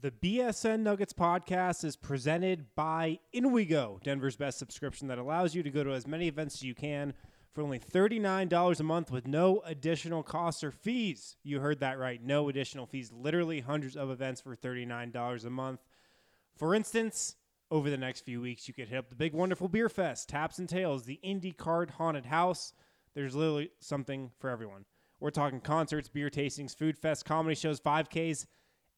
The 0.00 0.12
BSN 0.12 0.82
Nuggets 0.82 1.12
podcast 1.12 1.82
is 1.82 1.96
presented 1.96 2.72
by 2.76 3.18
InWeGo, 3.34 4.00
Denver's 4.04 4.36
best 4.36 4.56
subscription 4.56 5.08
that 5.08 5.18
allows 5.18 5.56
you 5.56 5.64
to 5.64 5.70
go 5.70 5.82
to 5.82 5.92
as 5.92 6.06
many 6.06 6.28
events 6.28 6.54
as 6.54 6.62
you 6.62 6.72
can 6.72 7.14
for 7.52 7.62
only 7.62 7.80
$39 7.80 8.78
a 8.78 8.82
month 8.84 9.10
with 9.10 9.26
no 9.26 9.60
additional 9.64 10.22
costs 10.22 10.62
or 10.62 10.70
fees. 10.70 11.34
You 11.42 11.58
heard 11.58 11.80
that 11.80 11.98
right. 11.98 12.22
No 12.22 12.48
additional 12.48 12.86
fees. 12.86 13.10
Literally 13.12 13.58
hundreds 13.58 13.96
of 13.96 14.08
events 14.08 14.40
for 14.40 14.54
$39 14.54 15.44
a 15.44 15.50
month. 15.50 15.80
For 16.56 16.76
instance, 16.76 17.34
over 17.68 17.90
the 17.90 17.98
next 17.98 18.20
few 18.20 18.40
weeks, 18.40 18.68
you 18.68 18.74
could 18.74 18.90
hit 18.90 18.98
up 18.98 19.08
the 19.08 19.16
Big 19.16 19.32
Wonderful 19.34 19.66
Beer 19.66 19.88
Fest, 19.88 20.28
Taps 20.28 20.60
and 20.60 20.68
Tails, 20.68 21.06
the 21.06 21.18
Indie 21.24 21.56
Card 21.56 21.90
Haunted 21.90 22.26
House. 22.26 22.72
There's 23.16 23.34
literally 23.34 23.72
something 23.80 24.30
for 24.38 24.48
everyone. 24.48 24.84
We're 25.18 25.30
talking 25.30 25.60
concerts, 25.60 26.08
beer 26.08 26.30
tastings, 26.30 26.76
food 26.76 26.96
fest, 26.96 27.24
comedy 27.24 27.56
shows, 27.56 27.80
5Ks, 27.80 28.46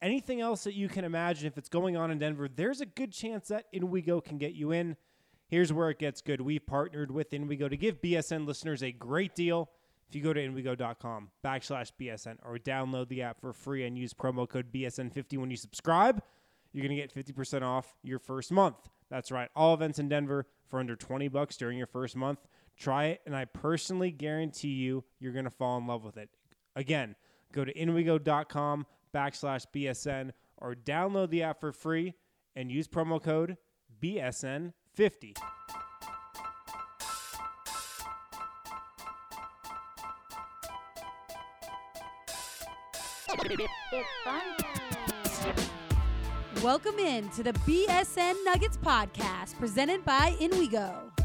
anything 0.03 0.41
else 0.41 0.65
that 0.65 0.75
you 0.75 0.89
can 0.89 1.05
imagine. 1.05 1.47
If 1.47 1.59
it's 1.59 1.69
going 1.69 1.97
on 1.97 2.11
in 2.11 2.19
Denver, 2.19 2.49
there's 2.49 2.81
a 2.81 2.87
good 2.87 3.13
chance 3.13 3.49
that 3.49 3.73
InWeGo 3.73 4.25
can 4.25 4.39
get 4.39 4.55
you 4.55 4.73
in. 4.73 4.97
Here's 5.49 5.73
where 5.73 5.91
it 5.91 5.99
gets 5.99 6.21
good. 6.21 6.41
We've 6.41 6.65
partnered 6.65 7.11
with 7.11 7.31
InWeGo 7.31 7.71
to 7.71 7.77
give 7.77 8.01
BSN 8.01 8.47
listeners 8.47 8.83
a 8.83 8.93
great 8.93 9.35
deal. 9.35 9.69
If 10.09 10.17
you 10.17 10.23
go 10.23 10.33
to 10.33 10.41
InWeGo.com 10.41 11.31
backslash 11.45 11.93
BSN 12.01 12.39
or 12.45 12.59
download 12.59 13.09
the 13.09 13.23
app 13.23 13.41
for 13.41 13.53
free 13.53 13.85
and 13.85 13.97
use 13.97 14.13
promo 14.13 14.49
code 14.49 14.73
BSN50 14.73 15.39
when 15.39 15.51
you 15.51 15.57
subscribe, 15.57 16.23
you're 16.73 16.87
going 16.87 16.97
to 16.97 17.01
get 17.01 17.15
50% 17.15 17.63
off 17.63 17.95
your 18.03 18.19
first 18.19 18.51
month. 18.53 18.77
That's 19.09 19.31
right. 19.31 19.49
All 19.55 19.75
events 19.75 19.99
in 19.99 20.09
Denver 20.09 20.47
for 20.69 20.81
under 20.81 20.97
20 20.97 21.29
bucks 21.29 21.57
during 21.57 21.79
your 21.79 21.87
first 21.87 22.17
month. 22.17 22.39
Try 22.77 23.07
it, 23.07 23.21
and 23.27 23.37
I 23.37 23.45
personally 23.45 24.11
guarantee 24.11 24.69
you, 24.69 25.05
you're 25.19 25.33
going 25.33 25.45
to 25.45 25.51
fall 25.51 25.77
in 25.79 25.87
love 25.87 26.05
with 26.05 26.17
it. 26.17 26.31
Again, 26.75 27.15
go 27.53 27.65
to 27.65 27.75
InWeGo.com 27.75 28.87
backslash 29.15 29.67
BSN 29.75 30.33
or 30.59 30.75
download 30.75 31.31
the 31.31 31.43
app 31.43 31.61
for 31.61 31.73
free 31.73 32.15
and 32.55 32.71
use 32.71 32.89
promo 32.89 33.23
code 33.23 33.57
BSN50. 34.03 35.37
It's 43.93 44.09
fun 44.25 44.41
time. 44.59 45.55
Welcome 46.63 46.99
in 46.99 47.29
to 47.31 47.43
the 47.43 47.53
BSN 47.53 48.35
Nuggets 48.45 48.77
podcast 48.77 49.59
presented 49.59 50.05
by 50.05 50.37
InWeGo. 50.41 51.20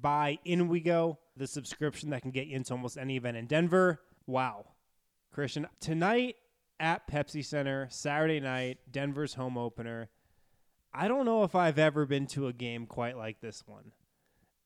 by 0.00 0.38
InWeGo, 0.46 1.16
the 1.36 1.46
subscription 1.46 2.10
that 2.10 2.22
can 2.22 2.30
get 2.30 2.46
you 2.46 2.56
into 2.56 2.72
almost 2.72 2.98
any 2.98 3.16
event 3.16 3.36
in 3.36 3.46
Denver. 3.46 4.00
Wow. 4.26 4.66
Christian, 5.32 5.66
tonight 5.80 6.36
at 6.78 7.08
Pepsi 7.08 7.44
Center, 7.44 7.88
Saturday 7.90 8.40
night, 8.40 8.78
Denver's 8.90 9.34
home 9.34 9.58
opener. 9.58 10.08
I 10.92 11.08
don't 11.08 11.24
know 11.24 11.42
if 11.42 11.54
I've 11.54 11.78
ever 11.78 12.06
been 12.06 12.26
to 12.28 12.46
a 12.46 12.52
game 12.52 12.86
quite 12.86 13.16
like 13.16 13.40
this 13.40 13.64
one. 13.66 13.92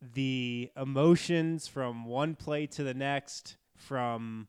The 0.00 0.70
emotions 0.76 1.66
from 1.66 2.04
one 2.04 2.34
play 2.34 2.66
to 2.69 2.84
the 2.84 2.94
next, 2.94 3.56
from 3.74 4.48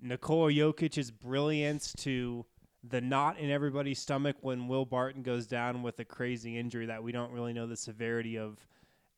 Nikola 0.00 0.50
Jokic's 0.52 1.10
brilliance 1.10 1.92
to 2.00 2.46
the 2.82 3.00
knot 3.00 3.38
in 3.38 3.50
everybody's 3.50 3.98
stomach 3.98 4.36
when 4.40 4.66
Will 4.66 4.84
Barton 4.84 5.22
goes 5.22 5.46
down 5.46 5.82
with 5.82 5.98
a 6.00 6.04
crazy 6.04 6.58
injury 6.58 6.86
that 6.86 7.02
we 7.02 7.12
don't 7.12 7.32
really 7.32 7.52
know 7.52 7.66
the 7.66 7.76
severity 7.76 8.38
of 8.38 8.58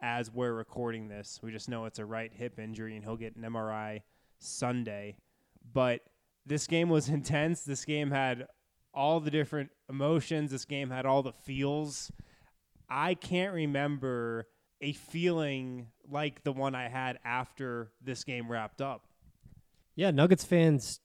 as 0.03 0.31
we're 0.31 0.53
recording 0.53 1.09
this. 1.09 1.39
We 1.43 1.53
just 1.53 1.69
know 1.69 1.85
it's 1.85 2.01
a 2.01 2.05
right 2.05 2.33
hip 2.35 2.59
injury 2.59 2.97
and 2.97 3.05
he'll 3.05 3.17
get 3.17 3.37
an 3.37 3.43
MRI 3.43 4.03
Sunday. 4.41 5.17
But 5.73 6.01
this 6.45 6.67
game 6.67 6.89
was 6.89 7.09
intense. 7.09 7.63
This 7.63 7.85
game 7.85 8.11
had 8.11 8.49
all 8.93 9.21
the 9.21 9.31
different 9.31 9.71
emotions. 9.89 10.51
This 10.51 10.65
game 10.65 10.91
had 10.91 11.07
all 11.07 11.23
the 11.23 11.33
feels. 11.33 12.11
I 12.91 13.15
can't 13.15 13.55
remember 13.55 14.49
a 14.81 14.93
feeling 14.93 15.87
like 16.11 16.43
the 16.43 16.53
one 16.53 16.75
I 16.75 16.89
had 16.89 17.19
after 17.25 17.93
this 18.03 18.25
game 18.25 18.51
wrapped 18.51 18.83
up. 18.83 19.07
Yeah, 19.95 20.11
Nuggets 20.11 20.45
fans 20.45 21.01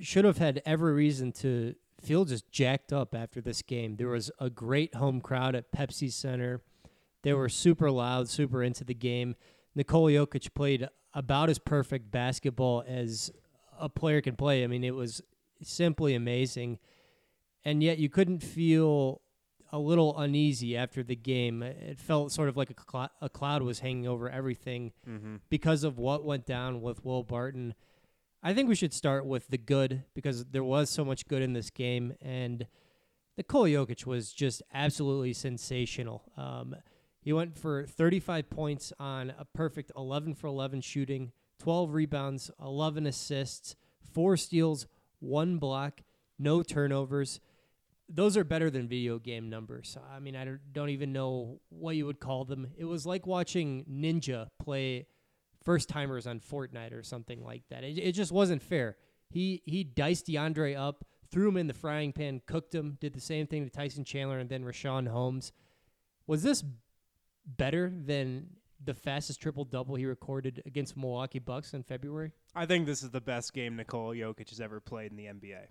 should 0.00 0.24
have 0.24 0.38
had 0.38 0.62
every 0.64 0.94
reason 0.94 1.30
to 1.32 1.74
feel 2.00 2.24
just 2.24 2.50
jacked 2.50 2.92
up 2.92 3.14
after 3.14 3.40
this 3.42 3.60
game. 3.60 3.96
There 3.96 4.08
was 4.08 4.30
a 4.38 4.48
great 4.48 4.94
home 4.94 5.20
crowd 5.20 5.54
at 5.54 5.70
Pepsi 5.70 6.10
Center. 6.10 6.62
They 7.22 7.32
were 7.34 7.48
super 7.48 7.90
loud, 7.90 8.28
super 8.28 8.62
into 8.62 8.84
the 8.84 8.94
game. 8.94 9.34
Nikola 9.74 10.10
Jokic 10.12 10.54
played 10.54 10.88
about 11.14 11.50
as 11.50 11.58
perfect 11.58 12.10
basketball 12.10 12.84
as 12.86 13.30
a 13.78 13.88
player 13.88 14.20
can 14.20 14.36
play. 14.36 14.64
I 14.64 14.66
mean, 14.66 14.84
it 14.84 14.94
was 14.94 15.20
simply 15.62 16.14
amazing. 16.14 16.78
And 17.64 17.82
yet 17.82 17.98
you 17.98 18.08
couldn't 18.08 18.42
feel 18.42 19.20
a 19.72 19.78
little 19.78 20.18
uneasy 20.18 20.76
after 20.76 21.02
the 21.02 21.14
game. 21.14 21.62
It 21.62 21.98
felt 21.98 22.32
sort 22.32 22.48
of 22.48 22.56
like 22.56 22.70
a, 22.70 22.74
clou- 22.74 23.06
a 23.20 23.28
cloud 23.28 23.62
was 23.62 23.80
hanging 23.80 24.08
over 24.08 24.28
everything 24.28 24.92
because 25.50 25.84
of 25.84 25.98
what 25.98 26.24
went 26.24 26.46
down 26.46 26.80
with 26.80 27.04
Will 27.04 27.22
Barton. 27.22 27.74
I 28.42 28.54
think 28.54 28.68
we 28.68 28.74
should 28.74 28.94
start 28.94 29.26
with 29.26 29.48
the 29.48 29.58
good 29.58 30.04
because 30.14 30.46
there 30.46 30.64
was 30.64 30.88
so 30.90 31.04
much 31.04 31.28
good 31.28 31.42
in 31.42 31.52
this 31.52 31.68
game, 31.70 32.14
and 32.22 32.66
Nikola 33.36 33.68
Jokic 33.68 34.06
was 34.06 34.32
just 34.32 34.62
absolutely 34.72 35.34
sensational. 35.34 36.24
Um, 36.36 36.74
he 37.20 37.32
went 37.32 37.58
for 37.58 37.86
35 37.86 38.48
points 38.50 38.92
on 38.98 39.32
a 39.38 39.44
perfect 39.44 39.92
11 39.96 40.34
for 40.34 40.46
11 40.46 40.80
shooting, 40.80 41.32
12 41.58 41.92
rebounds, 41.92 42.50
11 42.60 43.06
assists, 43.06 43.76
four 44.12 44.36
steals, 44.36 44.86
one 45.18 45.58
block, 45.58 46.00
no 46.38 46.62
turnovers. 46.62 47.40
Those 48.08 48.36
are 48.36 48.44
better 48.44 48.70
than 48.70 48.88
video 48.88 49.18
game 49.18 49.50
numbers. 49.50 49.96
I 50.12 50.18
mean, 50.18 50.34
I 50.34 50.44
don't- 50.72 50.88
even 50.88 51.12
know 51.12 51.60
what 51.68 51.94
you 51.96 52.06
would 52.06 52.18
call 52.18 52.44
them. 52.44 52.68
It 52.76 52.86
was 52.86 53.06
like 53.06 53.26
watching 53.26 53.84
Ninja 53.84 54.48
play 54.58 55.06
first 55.62 55.88
timers 55.88 56.26
on 56.26 56.40
Fortnite 56.40 56.92
or 56.92 57.02
something 57.02 57.44
like 57.44 57.62
that. 57.68 57.84
It, 57.84 57.98
it 57.98 58.12
just 58.12 58.32
wasn't 58.32 58.62
fair. 58.62 58.96
He 59.28 59.62
he 59.64 59.84
diced 59.84 60.26
DeAndre 60.26 60.76
up, 60.76 61.04
threw 61.30 61.48
him 61.48 61.56
in 61.56 61.66
the 61.68 61.74
frying 61.74 62.12
pan, 62.12 62.40
cooked 62.46 62.74
him, 62.74 62.96
did 62.98 63.12
the 63.12 63.20
same 63.20 63.46
thing 63.46 63.64
to 63.64 63.70
Tyson 63.70 64.04
Chandler 64.04 64.38
and 64.38 64.48
then 64.48 64.64
Richaun 64.64 65.06
Holmes. 65.06 65.52
Was 66.26 66.42
this 66.42 66.64
better 67.56 67.92
than 67.94 68.46
the 68.82 68.94
fastest 68.94 69.40
triple 69.40 69.64
double 69.64 69.94
he 69.94 70.06
recorded 70.06 70.62
against 70.66 70.96
Milwaukee 70.96 71.38
Bucks 71.38 71.74
in 71.74 71.82
February? 71.82 72.32
I 72.54 72.66
think 72.66 72.86
this 72.86 73.02
is 73.02 73.10
the 73.10 73.20
best 73.20 73.52
game 73.52 73.76
Nikola 73.76 74.14
Jokic 74.14 74.48
has 74.50 74.60
ever 74.60 74.80
played 74.80 75.10
in 75.10 75.16
the 75.16 75.26
NBA. 75.26 75.66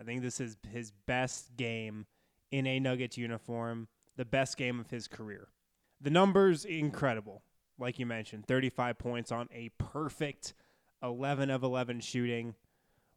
I 0.00 0.04
think 0.04 0.22
this 0.22 0.40
is 0.40 0.56
his 0.70 0.92
best 1.06 1.56
game 1.56 2.06
in 2.50 2.66
a 2.66 2.80
Nuggets 2.80 3.18
uniform, 3.18 3.88
the 4.16 4.24
best 4.24 4.56
game 4.56 4.78
of 4.80 4.90
his 4.90 5.08
career. 5.08 5.48
The 6.00 6.10
numbers 6.10 6.64
incredible. 6.64 7.42
Like 7.78 7.98
you 7.98 8.06
mentioned, 8.06 8.46
35 8.46 8.98
points 8.98 9.32
on 9.32 9.48
a 9.52 9.70
perfect 9.78 10.54
11 11.02 11.50
of 11.50 11.62
11 11.62 12.00
shooting. 12.00 12.54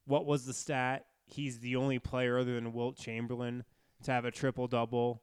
What 0.06 0.26
was 0.26 0.46
the 0.46 0.54
stat? 0.54 1.06
He's 1.26 1.60
the 1.60 1.76
only 1.76 2.00
player 2.00 2.40
other 2.40 2.56
than 2.56 2.74
Wilt 2.74 2.98
Chamberlain 2.98 3.64
to 4.04 4.12
have 4.12 4.26
a 4.26 4.32
triple 4.32 4.68
double 4.68 5.22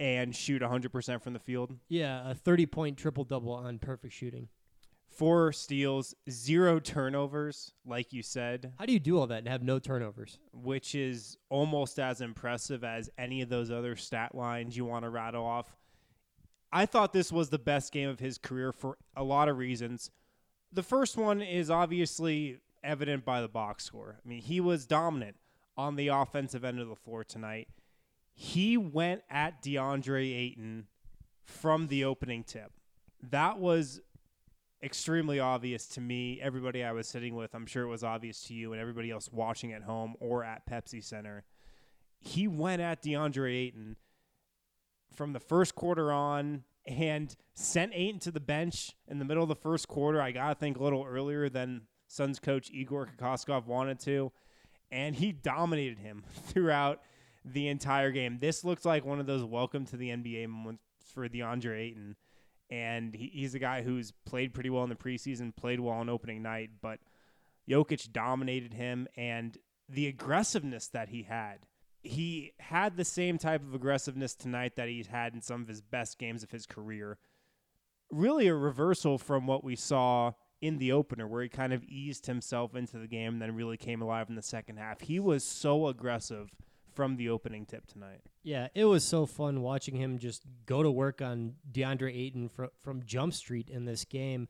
and 0.00 0.34
shoot 0.34 0.62
100% 0.62 1.22
from 1.22 1.34
the 1.34 1.38
field. 1.38 1.76
Yeah, 1.88 2.30
a 2.30 2.34
30 2.34 2.66
point 2.66 2.96
triple 2.96 3.22
double 3.22 3.52
on 3.52 3.78
perfect 3.78 4.14
shooting. 4.14 4.48
Four 5.10 5.52
steals, 5.52 6.14
zero 6.30 6.80
turnovers, 6.80 7.72
like 7.84 8.12
you 8.12 8.22
said. 8.22 8.72
How 8.78 8.86
do 8.86 8.92
you 8.92 9.00
do 9.00 9.18
all 9.18 9.26
that 9.26 9.40
and 9.40 9.48
have 9.48 9.62
no 9.62 9.78
turnovers? 9.78 10.38
which 10.52 10.94
is 10.94 11.36
almost 11.50 11.98
as 11.98 12.20
impressive 12.20 12.82
as 12.82 13.10
any 13.18 13.42
of 13.42 13.48
those 13.48 13.70
other 13.70 13.96
stat 13.96 14.34
lines 14.34 14.76
you 14.76 14.84
want 14.84 15.04
to 15.04 15.10
rattle 15.10 15.44
off. 15.44 15.76
I 16.72 16.86
thought 16.86 17.12
this 17.12 17.32
was 17.32 17.50
the 17.50 17.58
best 17.58 17.92
game 17.92 18.08
of 18.08 18.20
his 18.20 18.38
career 18.38 18.72
for 18.72 18.96
a 19.16 19.24
lot 19.24 19.48
of 19.48 19.58
reasons. 19.58 20.10
The 20.72 20.84
first 20.84 21.16
one 21.16 21.42
is 21.42 21.68
obviously 21.70 22.58
evident 22.84 23.24
by 23.24 23.40
the 23.40 23.48
box 23.48 23.84
score. 23.84 24.20
I 24.24 24.28
mean, 24.28 24.40
he 24.40 24.60
was 24.60 24.86
dominant 24.86 25.36
on 25.76 25.96
the 25.96 26.08
offensive 26.08 26.64
end 26.64 26.78
of 26.78 26.88
the 26.88 26.94
floor 26.94 27.24
tonight. 27.24 27.68
He 28.40 28.78
went 28.78 29.20
at 29.28 29.62
DeAndre 29.62 30.34
Ayton 30.34 30.86
from 31.44 31.88
the 31.88 32.06
opening 32.06 32.42
tip. 32.42 32.72
That 33.22 33.58
was 33.58 34.00
extremely 34.82 35.38
obvious 35.38 35.86
to 35.88 36.00
me. 36.00 36.40
Everybody 36.40 36.82
I 36.82 36.92
was 36.92 37.06
sitting 37.06 37.34
with, 37.34 37.54
I'm 37.54 37.66
sure 37.66 37.82
it 37.82 37.88
was 37.88 38.02
obvious 38.02 38.42
to 38.44 38.54
you 38.54 38.72
and 38.72 38.80
everybody 38.80 39.10
else 39.10 39.28
watching 39.30 39.74
at 39.74 39.82
home 39.82 40.14
or 40.20 40.42
at 40.42 40.66
Pepsi 40.66 41.04
Center. 41.04 41.44
He 42.18 42.48
went 42.48 42.80
at 42.80 43.02
DeAndre 43.02 43.54
Ayton 43.54 43.96
from 45.14 45.34
the 45.34 45.40
first 45.40 45.74
quarter 45.74 46.10
on 46.10 46.64
and 46.86 47.36
sent 47.52 47.92
Ayton 47.94 48.20
to 48.20 48.30
the 48.30 48.40
bench 48.40 48.96
in 49.06 49.18
the 49.18 49.26
middle 49.26 49.42
of 49.42 49.50
the 49.50 49.54
first 49.54 49.86
quarter. 49.86 50.18
I 50.18 50.32
got 50.32 50.48
to 50.48 50.54
think 50.54 50.78
a 50.78 50.82
little 50.82 51.04
earlier 51.06 51.50
than 51.50 51.82
Suns 52.08 52.38
coach 52.38 52.70
Igor 52.72 53.06
Kokoskov 53.18 53.66
wanted 53.66 54.00
to. 54.00 54.32
And 54.90 55.14
he 55.14 55.30
dominated 55.30 55.98
him 55.98 56.24
throughout 56.46 57.02
the 57.44 57.68
entire 57.68 58.10
game. 58.10 58.38
This 58.40 58.64
looked 58.64 58.84
like 58.84 59.04
one 59.04 59.20
of 59.20 59.26
those 59.26 59.44
welcome 59.44 59.86
to 59.86 59.96
the 59.96 60.10
NBA 60.10 60.48
moments 60.48 60.82
for 61.14 61.28
DeAndre 61.28 61.78
Ayton. 61.78 62.16
And 62.70 63.14
he, 63.14 63.30
he's 63.32 63.54
a 63.54 63.58
guy 63.58 63.82
who's 63.82 64.12
played 64.24 64.54
pretty 64.54 64.70
well 64.70 64.84
in 64.84 64.90
the 64.90 64.94
preseason, 64.94 65.54
played 65.54 65.80
well 65.80 65.94
on 65.94 66.08
opening 66.08 66.42
night, 66.42 66.70
but 66.80 67.00
Jokic 67.68 68.12
dominated 68.12 68.74
him 68.74 69.08
and 69.16 69.56
the 69.88 70.06
aggressiveness 70.06 70.88
that 70.88 71.08
he 71.08 71.24
had. 71.24 71.66
He 72.02 72.52
had 72.60 72.96
the 72.96 73.04
same 73.04 73.38
type 73.38 73.62
of 73.62 73.74
aggressiveness 73.74 74.34
tonight 74.34 74.76
that 74.76 74.88
he's 74.88 75.08
had 75.08 75.34
in 75.34 75.42
some 75.42 75.60
of 75.60 75.68
his 75.68 75.82
best 75.82 76.18
games 76.18 76.42
of 76.42 76.50
his 76.50 76.64
career. 76.64 77.18
Really 78.10 78.48
a 78.48 78.54
reversal 78.54 79.18
from 79.18 79.46
what 79.46 79.62
we 79.62 79.76
saw 79.76 80.32
in 80.62 80.78
the 80.78 80.92
opener, 80.92 81.26
where 81.26 81.42
he 81.42 81.48
kind 81.48 81.72
of 81.72 81.84
eased 81.84 82.26
himself 82.26 82.74
into 82.74 82.98
the 82.98 83.06
game 83.06 83.34
and 83.34 83.42
then 83.42 83.54
really 83.54 83.76
came 83.76 84.00
alive 84.00 84.28
in 84.28 84.34
the 84.34 84.42
second 84.42 84.78
half. 84.78 85.00
He 85.00 85.18
was 85.18 85.44
so 85.44 85.88
aggressive 85.88 86.50
from 86.94 87.16
the 87.16 87.28
opening 87.28 87.66
tip 87.66 87.86
tonight. 87.86 88.20
Yeah, 88.42 88.68
it 88.74 88.84
was 88.84 89.04
so 89.04 89.26
fun 89.26 89.62
watching 89.62 89.96
him 89.96 90.18
just 90.18 90.44
go 90.66 90.82
to 90.82 90.90
work 90.90 91.20
on 91.22 91.54
DeAndre 91.70 92.14
Ayton 92.16 92.48
fr- 92.48 92.66
from 92.82 93.04
Jump 93.04 93.34
Street 93.34 93.68
in 93.68 93.84
this 93.84 94.04
game. 94.04 94.48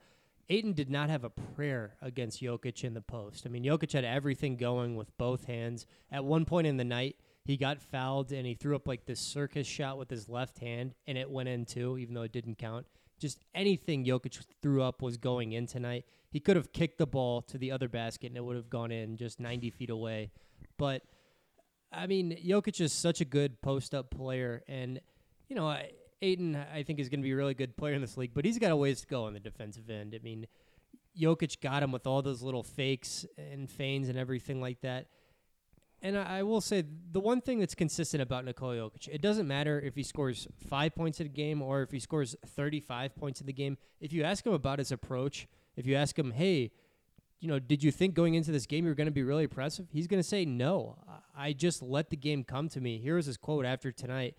Ayton 0.48 0.72
did 0.72 0.90
not 0.90 1.10
have 1.10 1.22
a 1.22 1.30
prayer 1.30 1.94
against 2.02 2.42
Jokic 2.42 2.82
in 2.82 2.94
the 2.94 3.00
post. 3.00 3.46
I 3.46 3.50
mean, 3.50 3.64
Jokic 3.64 3.92
had 3.92 4.04
everything 4.04 4.56
going 4.56 4.96
with 4.96 5.16
both 5.16 5.44
hands. 5.44 5.86
At 6.10 6.24
one 6.24 6.44
point 6.44 6.66
in 6.66 6.76
the 6.76 6.84
night, 6.84 7.16
he 7.44 7.56
got 7.56 7.80
fouled 7.80 8.32
and 8.32 8.46
he 8.46 8.54
threw 8.54 8.74
up 8.74 8.88
like 8.88 9.06
this 9.06 9.20
circus 9.20 9.66
shot 9.66 9.96
with 9.96 10.10
his 10.10 10.28
left 10.28 10.58
hand, 10.58 10.94
and 11.06 11.16
it 11.16 11.30
went 11.30 11.48
in 11.48 11.64
too, 11.64 11.98
even 11.98 12.14
though 12.14 12.22
it 12.22 12.32
didn't 12.32 12.58
count. 12.58 12.86
Just 13.20 13.44
anything 13.54 14.04
Jokic 14.04 14.42
threw 14.62 14.82
up 14.82 15.02
was 15.02 15.18
going 15.18 15.52
in 15.52 15.66
tonight. 15.66 16.04
He 16.30 16.40
could 16.40 16.56
have 16.56 16.72
kicked 16.72 16.98
the 16.98 17.06
ball 17.06 17.42
to 17.42 17.58
the 17.58 17.70
other 17.70 17.88
basket 17.88 18.28
and 18.28 18.36
it 18.36 18.44
would 18.44 18.56
have 18.56 18.70
gone 18.70 18.90
in 18.90 19.16
just 19.16 19.40
90 19.40 19.70
feet 19.70 19.90
away. 19.90 20.30
But 20.78 21.02
I 21.92 22.06
mean, 22.06 22.36
Jokic 22.44 22.80
is 22.80 22.92
such 22.92 23.20
a 23.20 23.24
good 23.24 23.60
post 23.62 23.94
up 23.94 24.10
player, 24.10 24.62
and 24.68 25.00
you 25.48 25.56
know, 25.56 25.66
I- 25.66 25.92
Ayton 26.22 26.56
I 26.56 26.82
think 26.82 27.00
is 27.00 27.08
going 27.08 27.20
to 27.20 27.24
be 27.24 27.32
a 27.32 27.36
really 27.36 27.54
good 27.54 27.76
player 27.76 27.94
in 27.94 28.00
this 28.00 28.16
league, 28.16 28.32
but 28.34 28.44
he's 28.44 28.58
got 28.58 28.70
a 28.70 28.76
ways 28.76 29.00
to 29.00 29.06
go 29.06 29.24
on 29.24 29.32
the 29.32 29.40
defensive 29.40 29.88
end. 29.88 30.14
I 30.14 30.22
mean, 30.22 30.46
Jokic 31.18 31.60
got 31.60 31.82
him 31.82 31.92
with 31.92 32.06
all 32.06 32.22
those 32.22 32.42
little 32.42 32.62
fakes 32.62 33.26
and 33.36 33.68
feigns 33.70 34.08
and 34.08 34.18
everything 34.18 34.60
like 34.60 34.80
that. 34.82 35.06
And 36.02 36.16
I, 36.16 36.38
I 36.38 36.42
will 36.42 36.60
say 36.60 36.84
the 37.12 37.20
one 37.20 37.40
thing 37.40 37.58
that's 37.58 37.74
consistent 37.74 38.22
about 38.22 38.44
Nikola 38.44 38.76
Jokic, 38.76 39.08
it 39.08 39.20
doesn't 39.20 39.46
matter 39.46 39.80
if 39.80 39.94
he 39.94 40.02
scores 40.02 40.46
five 40.68 40.94
points 40.94 41.20
in 41.20 41.26
a 41.26 41.30
game 41.30 41.60
or 41.60 41.82
if 41.82 41.90
he 41.90 41.98
scores 41.98 42.36
35 42.46 43.16
points 43.16 43.40
in 43.40 43.46
the 43.46 43.52
game. 43.52 43.76
If 44.00 44.12
you 44.12 44.22
ask 44.22 44.46
him 44.46 44.52
about 44.52 44.78
his 44.78 44.92
approach, 44.92 45.46
if 45.76 45.86
you 45.86 45.96
ask 45.96 46.18
him, 46.18 46.30
hey, 46.30 46.72
you 47.40 47.48
know, 47.48 47.58
did 47.58 47.82
you 47.82 47.90
think 47.90 48.14
going 48.14 48.34
into 48.34 48.52
this 48.52 48.66
game 48.66 48.84
you 48.84 48.90
were 48.90 48.94
going 48.94 49.06
to 49.06 49.12
be 49.12 49.22
really 49.22 49.44
impressive? 49.44 49.86
He's 49.90 50.06
going 50.06 50.22
to 50.22 50.28
say, 50.28 50.44
no, 50.44 50.98
I 51.36 51.54
just 51.54 51.82
let 51.82 52.10
the 52.10 52.16
game 52.16 52.44
come 52.44 52.68
to 52.68 52.80
me. 52.80 52.98
Here 52.98 53.16
was 53.16 53.26
his 53.26 53.38
quote 53.38 53.64
after 53.64 53.90
tonight. 53.90 54.36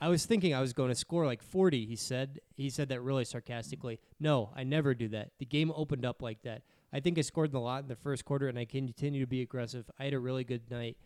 I 0.00 0.08
was 0.08 0.24
thinking 0.24 0.54
I 0.54 0.60
was 0.60 0.72
going 0.72 0.90
to 0.90 0.94
score 0.94 1.26
like 1.26 1.42
40, 1.42 1.84
he 1.84 1.96
said. 1.96 2.38
He 2.54 2.70
said 2.70 2.88
that 2.90 3.00
really 3.00 3.24
sarcastically. 3.24 3.98
No, 4.20 4.50
I 4.54 4.62
never 4.62 4.94
do 4.94 5.08
that. 5.08 5.32
The 5.40 5.46
game 5.46 5.72
opened 5.74 6.04
up 6.04 6.22
like 6.22 6.42
that. 6.42 6.62
I 6.92 7.00
think 7.00 7.18
I 7.18 7.22
scored 7.22 7.52
a 7.52 7.58
lot 7.58 7.82
in 7.82 7.88
the 7.88 7.96
first 7.96 8.24
quarter 8.24 8.46
and 8.46 8.56
I 8.56 8.64
continue 8.64 9.20
to 9.20 9.26
be 9.26 9.42
aggressive. 9.42 9.90
I 9.98 10.04
had 10.04 10.14
a 10.14 10.20
really 10.20 10.44
good 10.44 10.70
night. 10.70 10.96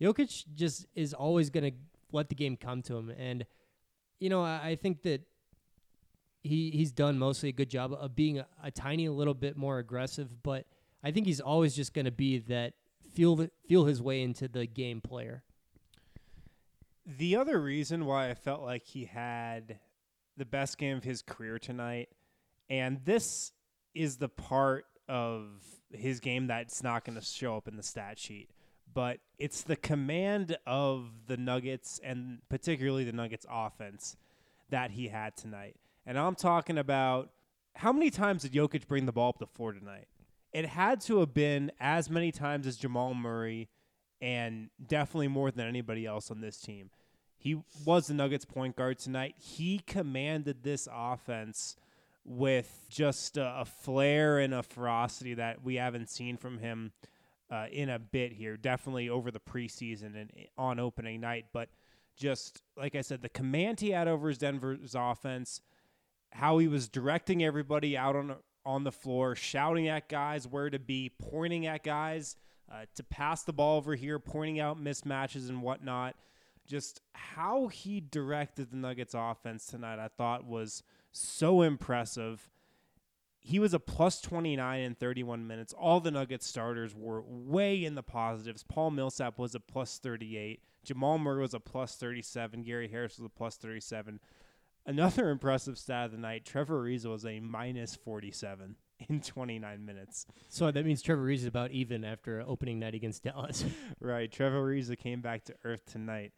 Jokic 0.00 0.44
just 0.54 0.86
is 0.94 1.14
always 1.14 1.48
going 1.48 1.64
to 1.64 1.76
let 2.12 2.28
the 2.28 2.34
game 2.34 2.58
come 2.58 2.82
to 2.82 2.96
him. 2.96 3.10
And, 3.10 3.46
you 4.20 4.28
know, 4.28 4.44
I, 4.44 4.60
I 4.62 4.76
think 4.76 5.02
that 5.02 5.22
he 6.42 6.70
he's 6.70 6.92
done 6.92 7.18
mostly 7.18 7.48
a 7.48 7.52
good 7.52 7.70
job 7.70 7.92
of 7.92 8.14
being 8.14 8.38
a, 8.38 8.46
a 8.62 8.70
tiny 8.70 9.08
little 9.08 9.34
bit 9.34 9.56
more 9.56 9.78
aggressive, 9.78 10.42
but 10.42 10.66
I 11.02 11.10
think 11.10 11.26
he's 11.26 11.40
always 11.40 11.74
just 11.74 11.94
going 11.94 12.04
to 12.04 12.10
be 12.10 12.38
that 12.38 12.74
feel 13.12 13.48
feel 13.66 13.84
his 13.84 14.02
way 14.02 14.22
into 14.22 14.48
the 14.48 14.66
game 14.66 15.00
player. 15.00 15.42
The 17.06 17.36
other 17.36 17.60
reason 17.60 18.04
why 18.04 18.30
I 18.30 18.34
felt 18.34 18.62
like 18.62 18.84
he 18.84 19.06
had 19.06 19.78
the 20.36 20.44
best 20.44 20.78
game 20.78 20.96
of 20.96 21.04
his 21.04 21.22
career 21.22 21.58
tonight, 21.58 22.10
and 22.68 23.04
this 23.04 23.52
is 23.94 24.18
the 24.18 24.28
part 24.28 24.86
of 25.08 25.46
his 25.90 26.20
game 26.20 26.46
that's 26.46 26.82
not 26.82 27.04
going 27.04 27.18
to 27.18 27.24
show 27.24 27.56
up 27.56 27.66
in 27.66 27.76
the 27.76 27.82
stat 27.82 28.18
sheet, 28.18 28.50
but 28.92 29.18
it's 29.38 29.62
the 29.62 29.76
command 29.76 30.58
of 30.66 31.10
the 31.26 31.36
Nuggets 31.36 31.98
and 32.04 32.40
particularly 32.48 33.04
the 33.04 33.12
Nuggets 33.12 33.46
offense 33.50 34.16
that 34.68 34.90
he 34.90 35.08
had 35.08 35.36
tonight. 35.36 35.76
And 36.08 36.18
I'm 36.18 36.34
talking 36.34 36.78
about 36.78 37.28
how 37.74 37.92
many 37.92 38.08
times 38.08 38.40
did 38.40 38.52
Jokic 38.52 38.88
bring 38.88 39.04
the 39.04 39.12
ball 39.12 39.28
up 39.28 39.38
the 39.38 39.46
floor 39.46 39.74
tonight? 39.74 40.08
It 40.54 40.64
had 40.64 41.02
to 41.02 41.20
have 41.20 41.34
been 41.34 41.70
as 41.78 42.08
many 42.08 42.32
times 42.32 42.66
as 42.66 42.78
Jamal 42.78 43.12
Murray 43.12 43.68
and 44.18 44.70
definitely 44.84 45.28
more 45.28 45.50
than 45.50 45.68
anybody 45.68 46.06
else 46.06 46.30
on 46.30 46.40
this 46.40 46.62
team. 46.62 46.88
He 47.36 47.60
was 47.84 48.06
the 48.06 48.14
Nuggets 48.14 48.46
point 48.46 48.74
guard 48.74 48.98
tonight. 48.98 49.34
He 49.36 49.80
commanded 49.80 50.62
this 50.62 50.88
offense 50.90 51.76
with 52.24 52.86
just 52.88 53.36
a, 53.36 53.60
a 53.60 53.64
flair 53.66 54.38
and 54.38 54.54
a 54.54 54.62
ferocity 54.62 55.34
that 55.34 55.62
we 55.62 55.74
haven't 55.74 56.08
seen 56.08 56.38
from 56.38 56.56
him 56.56 56.92
uh, 57.50 57.66
in 57.70 57.90
a 57.90 57.98
bit 57.98 58.32
here. 58.32 58.56
Definitely 58.56 59.10
over 59.10 59.30
the 59.30 59.40
preseason 59.40 60.16
and 60.16 60.30
on 60.56 60.80
opening 60.80 61.20
night, 61.20 61.48
but 61.52 61.68
just 62.16 62.62
like 62.78 62.94
I 62.94 63.02
said, 63.02 63.20
the 63.20 63.28
command 63.28 63.80
he 63.80 63.90
had 63.90 64.08
over 64.08 64.28
his 64.28 64.38
Denver's 64.38 64.94
offense, 64.94 65.60
how 66.32 66.58
he 66.58 66.68
was 66.68 66.88
directing 66.88 67.42
everybody 67.42 67.96
out 67.96 68.16
on 68.16 68.36
on 68.68 68.84
the 68.84 68.92
floor, 68.92 69.34
shouting 69.34 69.88
at 69.88 70.10
guys 70.10 70.46
where 70.46 70.68
to 70.68 70.78
be, 70.78 71.10
pointing 71.18 71.66
at 71.66 71.82
guys 71.82 72.36
uh, 72.70 72.84
to 72.94 73.02
pass 73.02 73.42
the 73.42 73.52
ball 73.52 73.78
over 73.78 73.94
here, 73.94 74.18
pointing 74.18 74.60
out 74.60 74.82
mismatches 74.82 75.48
and 75.48 75.62
whatnot. 75.62 76.14
Just 76.66 77.00
how 77.14 77.68
he 77.68 78.00
directed 78.00 78.70
the 78.70 78.76
Nuggets 78.76 79.14
offense 79.16 79.64
tonight, 79.64 79.98
I 79.98 80.08
thought 80.08 80.44
was 80.44 80.82
so 81.12 81.62
impressive. 81.62 82.50
He 83.40 83.58
was 83.58 83.72
a 83.72 83.80
plus 83.80 84.20
29 84.20 84.80
in 84.80 84.94
31 84.94 85.46
minutes. 85.46 85.72
All 85.72 86.00
the 86.00 86.10
Nuggets 86.10 86.46
starters 86.46 86.94
were 86.94 87.22
way 87.22 87.82
in 87.82 87.94
the 87.94 88.02
positives. 88.02 88.62
Paul 88.62 88.90
Millsap 88.90 89.38
was 89.38 89.54
a 89.54 89.60
plus 89.60 89.98
38. 89.98 90.60
Jamal 90.84 91.18
Murray 91.18 91.40
was 91.40 91.54
a 91.54 91.60
plus 91.60 91.96
37. 91.96 92.62
Gary 92.64 92.88
Harris 92.88 93.18
was 93.18 93.24
a 93.24 93.30
plus 93.30 93.56
37. 93.56 94.20
Another 94.88 95.28
impressive 95.28 95.76
stat 95.76 96.06
of 96.06 96.12
the 96.12 96.16
night 96.16 96.46
Trevor 96.46 96.82
Ariza 96.82 97.10
was 97.10 97.26
a 97.26 97.40
minus 97.40 97.94
47 97.94 98.74
in 99.10 99.20
29 99.20 99.84
minutes. 99.84 100.24
So 100.48 100.70
that 100.70 100.86
means 100.86 101.02
Trevor 101.02 101.28
is 101.28 101.44
about 101.44 101.72
even 101.72 102.04
after 102.04 102.42
opening 102.46 102.78
night 102.78 102.94
against 102.94 103.22
Dallas. 103.22 103.66
Right. 104.00 104.32
Trevor 104.32 104.66
Ariza 104.66 104.98
came 104.98 105.20
back 105.20 105.44
to 105.44 105.54
earth 105.62 105.84
tonight. 105.84 106.32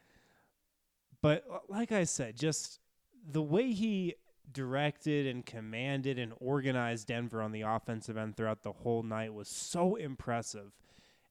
But 1.23 1.45
uh, 1.49 1.59
like 1.69 1.92
I 1.92 2.02
said, 2.02 2.37
just 2.37 2.80
the 3.25 3.40
way 3.40 3.71
he 3.71 4.16
directed 4.50 5.28
and 5.28 5.47
commanded 5.47 6.19
and 6.19 6.33
organized 6.40 7.07
Denver 7.07 7.40
on 7.42 7.52
the 7.52 7.61
offensive 7.61 8.16
end 8.16 8.37
throughout 8.37 8.64
the 8.64 8.73
whole 8.73 9.04
night 9.04 9.33
was 9.33 9.47
so 9.49 9.95
impressive. 9.95 10.73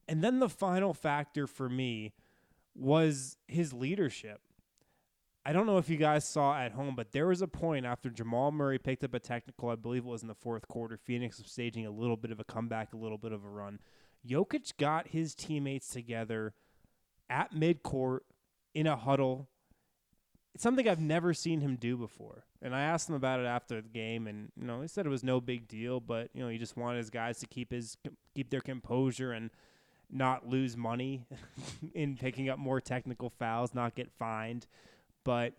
And 0.08 0.24
then 0.24 0.40
the 0.40 0.48
final 0.48 0.94
factor 0.94 1.48
for 1.48 1.68
me 1.68 2.14
was 2.74 3.36
his 3.46 3.74
leadership. 3.74 4.40
I 5.46 5.54
don't 5.54 5.66
know 5.66 5.78
if 5.78 5.90
you 5.90 5.98
guys 5.98 6.28
saw 6.28 6.58
at 6.58 6.74
home, 6.74 6.96
but 6.96 7.12
there 7.12 7.28
was 7.28 7.42
a 7.42 7.48
point 7.48 7.86
after 7.86 8.10
Jamal 8.10 8.52
Murray 8.52 8.78
picked 8.78 9.04
up 9.04 9.14
a 9.14 9.20
technical, 9.20 9.70
I 9.70 9.76
believe 9.76 10.06
it 10.06 10.10
was 10.10 10.22
in 10.22 10.28
the 10.28 10.36
fourth 10.36 10.68
quarter. 10.68 10.98
Phoenix 10.98 11.40
was 11.42 11.52
staging 11.52 11.86
a 11.86 11.92
little 11.92 12.18
bit 12.18 12.32
of 12.32 12.40
a 12.40 12.44
comeback, 12.44 12.94
a 12.94 12.98
little 12.98 13.18
bit 13.18 13.32
of 13.32 13.44
a 13.46 13.50
run. 13.50 13.80
Jokic 14.28 14.76
got 14.78 15.08
his 15.08 15.34
teammates 15.34 15.90
together 15.90 16.54
at 17.30 17.54
midcourt 17.54 18.20
in 18.74 18.86
a 18.86 18.98
huddle. 18.98 19.48
It's 20.54 20.64
something 20.64 20.88
I've 20.90 21.00
never 21.00 21.34
seen 21.34 21.62
him 21.62 21.78
do 21.78 21.96
before. 21.96 22.44
And 22.62 22.76
I 22.76 22.82
asked 22.82 23.08
him 23.08 23.16
about 23.16 23.40
it 23.40 23.46
after 23.46 23.82
the 23.82 23.88
game, 23.88 24.28
and 24.28 24.52
you 24.60 24.68
know 24.68 24.82
he 24.82 24.88
said 24.88 25.06
it 25.06 25.10
was 25.10 25.24
no 25.24 25.40
big 25.40 25.68
deal, 25.70 26.02
but 26.02 26.30
you 26.34 26.44
know 26.44 26.50
he 26.50 26.58
just 26.58 26.76
wanted 26.76 26.98
his 26.98 27.10
guys 27.10 27.40
to 27.40 27.48
keep 27.48 27.72
his 27.72 27.96
keep 28.36 28.50
their 28.50 28.60
composure 28.60 29.32
and 29.32 29.50
not 30.12 30.48
lose 30.48 30.76
money 30.76 31.26
in 31.94 32.18
picking 32.18 32.50
up 32.50 32.60
more 32.60 32.82
technical 32.82 33.30
fouls, 33.30 33.74
not 33.74 33.96
get 33.96 34.12
fined. 34.12 34.68
But 35.24 35.54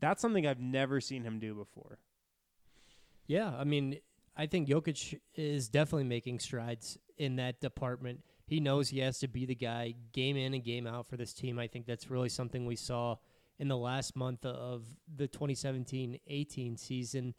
that's 0.00 0.20
something 0.20 0.46
I've 0.46 0.60
never 0.60 1.00
seen 1.00 1.22
him 1.22 1.38
do 1.38 1.54
before. 1.54 1.98
Yeah, 3.26 3.52
I 3.56 3.64
mean, 3.64 3.98
I 4.36 4.46
think 4.46 4.68
Jokic 4.68 5.18
is 5.34 5.68
definitely 5.68 6.04
making 6.04 6.40
strides 6.40 6.98
in 7.18 7.36
that 7.36 7.60
department. 7.60 8.20
He 8.46 8.60
knows 8.60 8.88
he 8.88 8.98
has 9.00 9.18
to 9.20 9.28
be 9.28 9.46
the 9.46 9.54
guy 9.54 9.94
game 10.12 10.36
in 10.36 10.54
and 10.54 10.64
game 10.64 10.86
out 10.86 11.08
for 11.08 11.16
this 11.16 11.32
team. 11.32 11.58
I 11.58 11.68
think 11.68 11.86
that's 11.86 12.10
really 12.10 12.28
something 12.28 12.66
we 12.66 12.76
saw 12.76 13.16
in 13.58 13.68
the 13.68 13.76
last 13.76 14.16
month 14.16 14.44
of 14.44 14.84
the 15.14 15.28
2017-18 15.28 16.78
season. 16.78 17.34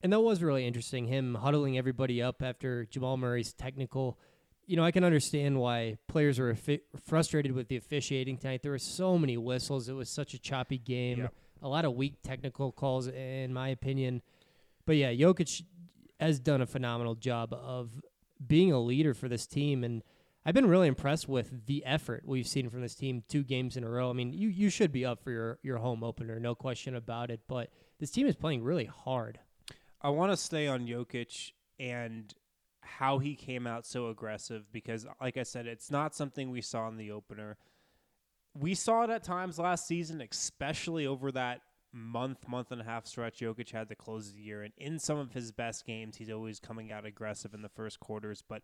And 0.00 0.12
that 0.12 0.20
was 0.20 0.42
really 0.42 0.66
interesting. 0.66 1.06
Him 1.08 1.34
huddling 1.34 1.76
everybody 1.76 2.22
up 2.22 2.42
after 2.42 2.84
Jamal 2.84 3.16
Murray's 3.16 3.52
technical. 3.52 4.18
You 4.68 4.76
know, 4.76 4.84
I 4.84 4.90
can 4.90 5.02
understand 5.02 5.58
why 5.58 5.96
players 6.06 6.38
are 6.38 6.52
affi- 6.52 6.82
frustrated 7.06 7.52
with 7.52 7.68
the 7.68 7.76
officiating 7.76 8.36
tonight. 8.36 8.62
There 8.62 8.72
were 8.72 8.78
so 8.78 9.18
many 9.18 9.36
whistles. 9.36 9.88
It 9.88 9.94
was 9.94 10.10
such 10.10 10.34
a 10.34 10.38
choppy 10.38 10.78
game. 10.78 11.18
Yep. 11.18 11.34
A 11.62 11.68
lot 11.68 11.84
of 11.84 11.94
weak 11.94 12.22
technical 12.22 12.70
calls, 12.70 13.08
in 13.08 13.52
my 13.52 13.68
opinion. 13.70 14.22
But 14.84 14.96
yeah, 14.96 15.10
Jokic 15.10 15.62
has 16.20 16.38
done 16.38 16.60
a 16.60 16.66
phenomenal 16.66 17.14
job 17.14 17.52
of 17.52 17.90
being 18.46 18.70
a 18.70 18.78
leader 18.78 19.14
for 19.14 19.26
this 19.26 19.46
team, 19.46 19.84
and 19.84 20.02
I've 20.44 20.54
been 20.54 20.68
really 20.68 20.88
impressed 20.88 21.28
with 21.28 21.66
the 21.66 21.84
effort 21.84 22.22
we've 22.26 22.46
seen 22.46 22.70
from 22.70 22.82
this 22.82 22.94
team 22.94 23.24
two 23.28 23.42
games 23.42 23.76
in 23.76 23.84
a 23.84 23.88
row. 23.88 24.10
I 24.10 24.12
mean, 24.12 24.32
you 24.32 24.48
you 24.48 24.70
should 24.70 24.92
be 24.92 25.04
up 25.04 25.22
for 25.22 25.30
your 25.30 25.58
your 25.62 25.78
home 25.78 26.04
opener, 26.04 26.38
no 26.38 26.54
question 26.54 26.94
about 26.94 27.30
it. 27.30 27.40
But 27.48 27.70
this 27.98 28.10
team 28.10 28.26
is 28.26 28.36
playing 28.36 28.62
really 28.62 28.84
hard. 28.84 29.40
I 30.00 30.10
want 30.10 30.30
to 30.30 30.36
stay 30.36 30.68
on 30.68 30.86
Jokic 30.86 31.52
and 31.80 32.32
how 32.96 33.18
he 33.18 33.34
came 33.34 33.66
out 33.66 33.86
so 33.86 34.08
aggressive 34.08 34.72
because, 34.72 35.06
like 35.20 35.36
I 35.36 35.42
said, 35.42 35.66
it's 35.66 35.90
not 35.90 36.14
something 36.14 36.50
we 36.50 36.62
saw 36.62 36.88
in 36.88 36.96
the 36.96 37.10
opener. 37.10 37.56
We 38.58 38.74
saw 38.74 39.04
it 39.04 39.10
at 39.10 39.22
times 39.22 39.58
last 39.58 39.86
season, 39.86 40.20
especially 40.20 41.06
over 41.06 41.30
that 41.32 41.60
month, 41.92 42.48
month 42.48 42.72
and 42.72 42.80
a 42.80 42.84
half 42.84 43.06
stretch 43.06 43.40
Jokic 43.40 43.70
had 43.70 43.88
to 43.88 43.94
close 43.94 44.28
of 44.28 44.36
the 44.36 44.42
year. 44.42 44.62
And 44.62 44.72
in 44.76 44.98
some 44.98 45.18
of 45.18 45.32
his 45.32 45.52
best 45.52 45.86
games, 45.86 46.16
he's 46.16 46.30
always 46.30 46.58
coming 46.60 46.90
out 46.90 47.04
aggressive 47.04 47.54
in 47.54 47.62
the 47.62 47.68
first 47.68 48.00
quarters. 48.00 48.42
But 48.46 48.62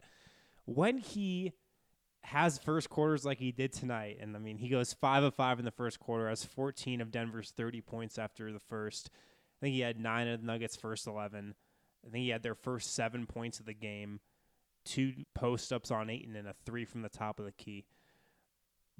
when 0.64 0.98
he 0.98 1.52
has 2.22 2.58
first 2.58 2.88
quarters 2.88 3.24
like 3.24 3.38
he 3.38 3.52
did 3.52 3.72
tonight, 3.72 4.18
and 4.20 4.34
I 4.34 4.38
mean, 4.38 4.58
he 4.58 4.68
goes 4.68 4.92
five 4.94 5.22
of 5.22 5.34
five 5.34 5.58
in 5.58 5.64
the 5.64 5.70
first 5.70 6.00
quarter, 6.00 6.28
has 6.28 6.44
14 6.44 7.00
of 7.00 7.10
Denver's 7.10 7.52
30 7.56 7.82
points 7.82 8.18
after 8.18 8.52
the 8.52 8.60
first. 8.60 9.10
I 9.12 9.56
think 9.60 9.74
he 9.74 9.80
had 9.80 10.00
nine 10.00 10.28
of 10.28 10.40
the 10.40 10.46
Nuggets' 10.46 10.76
first 10.76 11.06
11. 11.06 11.54
I 12.06 12.10
think 12.10 12.22
he 12.24 12.30
had 12.30 12.42
their 12.42 12.54
first 12.54 12.94
seven 12.94 13.26
points 13.26 13.60
of 13.60 13.66
the 13.66 13.74
game, 13.74 14.20
two 14.84 15.12
post 15.34 15.72
ups 15.72 15.90
on 15.90 16.10
Ayton, 16.10 16.36
and 16.36 16.48
a 16.48 16.54
three 16.64 16.84
from 16.84 17.02
the 17.02 17.08
top 17.08 17.38
of 17.38 17.46
the 17.46 17.52
key. 17.52 17.84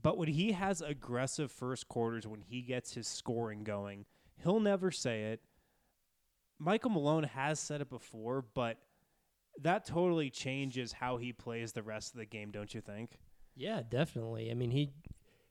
But 0.02 0.18
when 0.18 0.28
he 0.28 0.52
has 0.52 0.80
aggressive 0.80 1.50
first 1.50 1.88
quarters, 1.88 2.26
when 2.26 2.40
he 2.42 2.62
gets 2.62 2.94
his 2.94 3.06
scoring 3.06 3.64
going, 3.64 4.06
he'll 4.42 4.60
never 4.60 4.90
say 4.90 5.24
it. 5.24 5.40
Michael 6.58 6.90
Malone 6.90 7.24
has 7.24 7.58
said 7.58 7.80
it 7.80 7.90
before, 7.90 8.44
but 8.54 8.78
that 9.60 9.86
totally 9.86 10.30
changes 10.30 10.92
how 10.92 11.16
he 11.16 11.32
plays 11.32 11.72
the 11.72 11.82
rest 11.82 12.12
of 12.12 12.18
the 12.18 12.26
game, 12.26 12.50
don't 12.50 12.74
you 12.74 12.80
think? 12.80 13.18
Yeah, 13.56 13.82
definitely. 13.88 14.50
I 14.50 14.54
mean, 14.54 14.70
he 14.70 14.90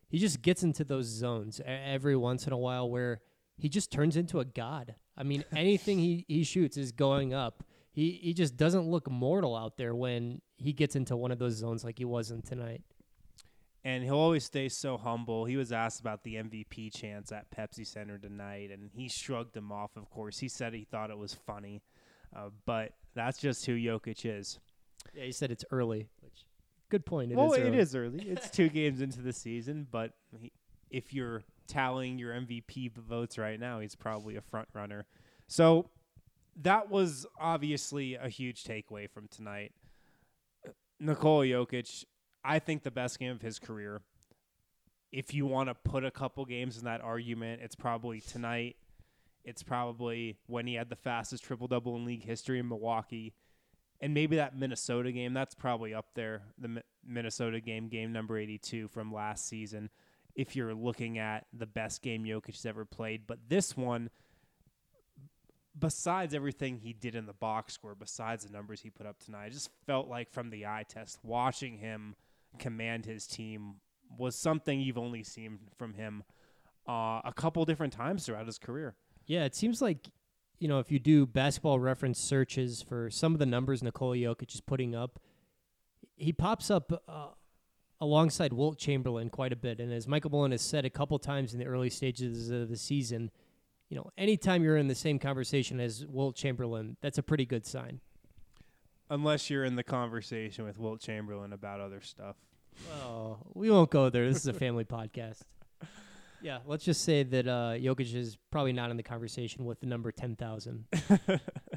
he 0.09 0.19
just 0.19 0.41
gets 0.41 0.63
into 0.63 0.83
those 0.83 1.05
zones 1.05 1.61
every 1.65 2.15
once 2.15 2.45
in 2.45 2.53
a 2.53 2.57
while 2.57 2.89
where 2.89 3.21
he 3.57 3.69
just 3.69 3.91
turns 3.91 4.17
into 4.17 4.39
a 4.39 4.45
god. 4.45 4.95
I 5.17 5.23
mean, 5.23 5.43
anything 5.55 5.99
he, 5.99 6.25
he 6.27 6.43
shoots 6.43 6.77
is 6.77 6.91
going 6.91 7.33
up. 7.33 7.63
He 7.91 8.19
he 8.23 8.33
just 8.33 8.57
doesn't 8.57 8.89
look 8.89 9.09
mortal 9.09 9.55
out 9.55 9.77
there 9.77 9.93
when 9.93 10.41
he 10.57 10.73
gets 10.73 10.95
into 10.95 11.15
one 11.15 11.31
of 11.31 11.37
those 11.39 11.53
zones 11.55 11.83
like 11.83 11.97
he 11.99 12.05
was 12.05 12.31
in 12.31 12.41
tonight. 12.41 12.81
and 13.85 14.03
he'll 14.03 14.15
always 14.15 14.45
stay 14.45 14.69
so 14.69 14.97
humble. 14.97 15.45
He 15.45 15.57
was 15.57 15.71
asked 15.71 15.99
about 15.99 16.23
the 16.23 16.35
MVP 16.35 16.91
chance 16.95 17.31
at 17.31 17.51
Pepsi 17.51 17.85
Center 17.85 18.17
tonight, 18.17 18.71
and 18.71 18.89
he 18.95 19.09
shrugged 19.09 19.55
him 19.55 19.71
off. 19.71 19.91
Of 19.95 20.09
course, 20.09 20.39
he 20.39 20.47
said 20.47 20.73
he 20.73 20.85
thought 20.85 21.11
it 21.11 21.17
was 21.17 21.33
funny, 21.45 21.83
uh, 22.35 22.49
but 22.65 22.93
that's 23.13 23.37
just 23.37 23.65
who 23.65 23.75
Jokic 23.75 24.25
is. 24.25 24.57
Yeah, 25.13 25.25
he 25.25 25.31
said 25.31 25.51
it's 25.51 25.65
early, 25.69 26.07
which 26.21 26.45
good 26.89 27.05
point. 27.05 27.29
It 27.31 27.33
is 27.33 27.37
well, 27.37 27.53
it 27.53 27.61
early. 27.61 27.77
is 27.77 27.93
early. 27.95 28.23
It's 28.27 28.49
two 28.49 28.69
games 28.79 29.01
into 29.01 29.21
the 29.21 29.33
season, 29.33 29.85
but 29.91 30.13
he, 30.39 30.51
if 30.89 31.13
you're 31.13 31.43
tallying 31.67 32.19
your 32.19 32.33
MVP 32.33 32.93
votes 32.93 33.37
right 33.37 33.59
now, 33.59 33.79
he's 33.79 33.95
probably 33.95 34.35
a 34.35 34.41
front 34.41 34.67
runner. 34.73 35.05
So 35.47 35.89
that 36.61 36.89
was 36.89 37.25
obviously 37.39 38.15
a 38.15 38.29
huge 38.29 38.63
takeaway 38.63 39.09
from 39.09 39.27
tonight. 39.27 39.73
Nikola 40.99 41.45
Jokic, 41.45 42.05
I 42.43 42.59
think 42.59 42.83
the 42.83 42.91
best 42.91 43.19
game 43.19 43.31
of 43.31 43.41
his 43.41 43.59
career. 43.59 44.01
If 45.11 45.33
you 45.33 45.45
want 45.45 45.69
to 45.69 45.75
put 45.75 46.03
a 46.03 46.11
couple 46.11 46.45
games 46.45 46.77
in 46.77 46.85
that 46.85 47.01
argument, 47.01 47.61
it's 47.61 47.75
probably 47.75 48.19
tonight. 48.19 48.77
It's 49.43 49.61
probably 49.61 50.37
when 50.47 50.65
he 50.65 50.75
had 50.75 50.89
the 50.89 50.95
fastest 50.95 51.43
triple 51.43 51.67
double 51.67 51.95
in 51.97 52.05
league 52.05 52.23
history 52.23 52.59
in 52.59 52.67
Milwaukee. 52.67 53.33
And 53.99 54.13
maybe 54.13 54.37
that 54.37 54.57
Minnesota 54.57 55.11
game, 55.11 55.33
that's 55.33 55.53
probably 55.53 55.93
up 55.93 56.07
there. 56.15 56.43
The 56.57 56.67
Mi- 56.67 56.81
Minnesota 57.05 57.59
game, 57.59 57.89
game 57.89 58.11
number 58.11 58.37
82 58.37 58.87
from 58.87 59.13
last 59.13 59.47
season, 59.47 59.89
if 60.35 60.55
you're 60.55 60.73
looking 60.73 61.17
at 61.17 61.45
the 61.53 61.65
best 61.65 62.01
game 62.01 62.23
Jokic 62.23 62.55
has 62.55 62.65
ever 62.65 62.85
played. 62.85 63.27
But 63.27 63.39
this 63.49 63.77
one, 63.77 64.09
besides 65.77 66.33
everything 66.33 66.77
he 66.77 66.93
did 66.93 67.15
in 67.15 67.25
the 67.25 67.33
box 67.33 67.73
score, 67.73 67.95
besides 67.95 68.45
the 68.45 68.51
numbers 68.51 68.81
he 68.81 68.89
put 68.89 69.05
up 69.05 69.19
tonight, 69.19 69.45
I 69.45 69.49
just 69.49 69.69
felt 69.85 70.07
like 70.07 70.31
from 70.31 70.49
the 70.49 70.65
eye 70.65 70.85
test, 70.87 71.19
watching 71.23 71.77
him 71.77 72.15
command 72.59 73.05
his 73.05 73.27
team 73.27 73.75
was 74.17 74.35
something 74.35 74.79
you've 74.79 74.97
only 74.97 75.23
seen 75.23 75.59
from 75.77 75.93
him 75.93 76.23
uh, 76.87 77.21
a 77.23 77.33
couple 77.35 77.63
different 77.65 77.93
times 77.93 78.25
throughout 78.25 78.45
his 78.45 78.57
career. 78.57 78.95
Yeah, 79.25 79.45
it 79.45 79.55
seems 79.55 79.81
like 79.81 80.09
you 80.59 80.67
know 80.67 80.79
if 80.79 80.91
you 80.91 80.99
do 80.99 81.25
basketball 81.25 81.79
reference 81.79 82.19
searches 82.19 82.81
for 82.81 83.09
some 83.09 83.33
of 83.33 83.39
the 83.39 83.45
numbers 83.45 83.81
Nikola 83.81 84.17
Jokic 84.17 84.53
is 84.53 84.61
putting 84.61 84.95
up, 84.95 85.19
he 86.15 86.33
pops 86.33 86.69
up 86.69 87.03
uh, 87.07 87.27
alongside 88.03 88.51
Wilt 88.51 88.77
Chamberlain 88.77 89.29
quite 89.29 89.53
a 89.53 89.55
bit. 89.55 89.79
And 89.79 89.91
as 89.93 90.07
Michael 90.07 90.29
Malone 90.29 90.51
has 90.51 90.61
said 90.61 90.83
a 90.83 90.89
couple 90.89 91.17
times 91.19 91.53
in 91.53 91.59
the 91.59 91.65
early 91.65 91.89
stages 91.89 92.49
of 92.49 92.69
the 92.69 92.75
season, 92.75 93.31
you 93.89 93.95
know, 93.95 94.11
anytime 94.17 94.61
you're 94.61 94.77
in 94.77 94.89
the 94.89 94.95
same 94.95 95.19
conversation 95.19 95.79
as 95.79 96.05
Wilt 96.05 96.35
Chamberlain, 96.35 96.97
that's 97.01 97.17
a 97.17 97.23
pretty 97.23 97.45
good 97.45 97.65
sign. 97.65 98.01
Unless 99.09 99.49
you're 99.49 99.63
in 99.63 99.75
the 99.77 99.83
conversation 99.83 100.65
with 100.65 100.77
Wilt 100.77 100.99
Chamberlain 100.99 101.53
about 101.53 101.79
other 101.79 102.01
stuff. 102.01 102.35
Oh, 103.01 103.37
we 103.53 103.69
won't 103.71 103.89
go 103.89 104.09
there. 104.09 104.27
This 104.27 104.37
is 104.37 104.47
a 104.47 104.53
family 104.53 104.83
podcast. 104.85 105.41
Yeah, 106.41 106.59
let's 106.65 106.83
just 106.83 107.05
say 107.05 107.23
that 107.23 107.47
uh, 107.47 107.75
Jokic 107.77 108.13
is 108.13 108.37
probably 108.51 108.73
not 108.73 108.91
in 108.91 108.97
the 108.97 109.03
conversation 109.03 109.63
with 109.63 109.79
the 109.79 109.85
number 109.85 110.11
ten 110.11 110.35
thousand. 110.35 110.85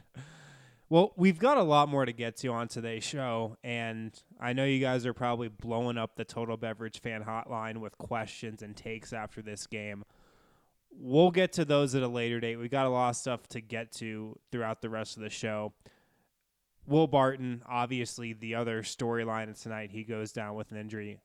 Well, 0.88 1.12
we've 1.16 1.40
got 1.40 1.59
a 1.59 1.64
lot 1.64 1.88
more 1.88 2.05
to 2.05 2.12
get 2.12 2.37
to 2.38 2.49
on 2.49 2.69
today's 2.69 3.02
show, 3.02 3.57
and 3.64 4.12
I 4.40 4.52
know 4.52 4.64
you 4.64 4.78
guys 4.78 5.05
are 5.05 5.12
probably 5.12 5.49
blowing 5.49 5.99
up 5.99 6.14
the 6.14 6.25
Total 6.25 6.57
Beverage 6.57 7.00
fan 7.00 7.25
hotline 7.25 7.78
with 7.78 7.99
questions 7.99 8.62
and 8.62 8.76
takes 8.76 9.12
after 9.12 9.43
this 9.43 9.66
game. 9.66 10.05
We'll 10.93 11.33
get 11.33 11.52
to 11.55 11.64
those 11.64 11.97
at 11.97 12.05
a 12.05 12.09
later 12.09 12.38
date. 12.38 12.55
We 12.57 12.69
got 12.69 12.87
a 12.87 12.90
lot 12.90 13.11
of 13.11 13.16
stuff 13.16 13.49
to 13.49 13.61
get 13.61 13.90
to 13.95 14.38
throughout 14.52 14.81
the 14.81 14.88
rest 14.88 15.16
of 15.16 15.25
the 15.25 15.28
show. 15.28 15.73
Will 16.87 17.09
Barton, 17.09 17.62
obviously 17.69 18.33
the 18.33 18.55
other 18.55 18.83
storyline 18.83 19.61
tonight, 19.61 19.90
he 19.90 20.05
goes 20.05 20.31
down 20.31 20.55
with 20.55 20.71
an 20.71 20.78
injury. 20.78 21.19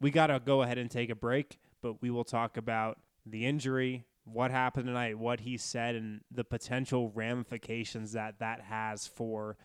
We 0.00 0.10
got 0.10 0.26
to 0.26 0.40
go 0.40 0.62
ahead 0.62 0.76
and 0.76 0.90
take 0.90 1.10
a 1.10 1.14
break, 1.14 1.60
but 1.82 2.02
we 2.02 2.10
will 2.10 2.24
talk 2.24 2.56
about 2.56 2.98
the 3.24 3.46
injury, 3.46 4.06
what 4.24 4.50
happened 4.50 4.86
tonight, 4.86 5.18
what 5.18 5.40
he 5.40 5.56
said, 5.56 5.94
and 5.94 6.20
the 6.30 6.44
potential 6.44 7.10
ramifications 7.14 8.12
that 8.12 8.38
that 8.38 8.60
has 8.62 9.06
for 9.06 9.56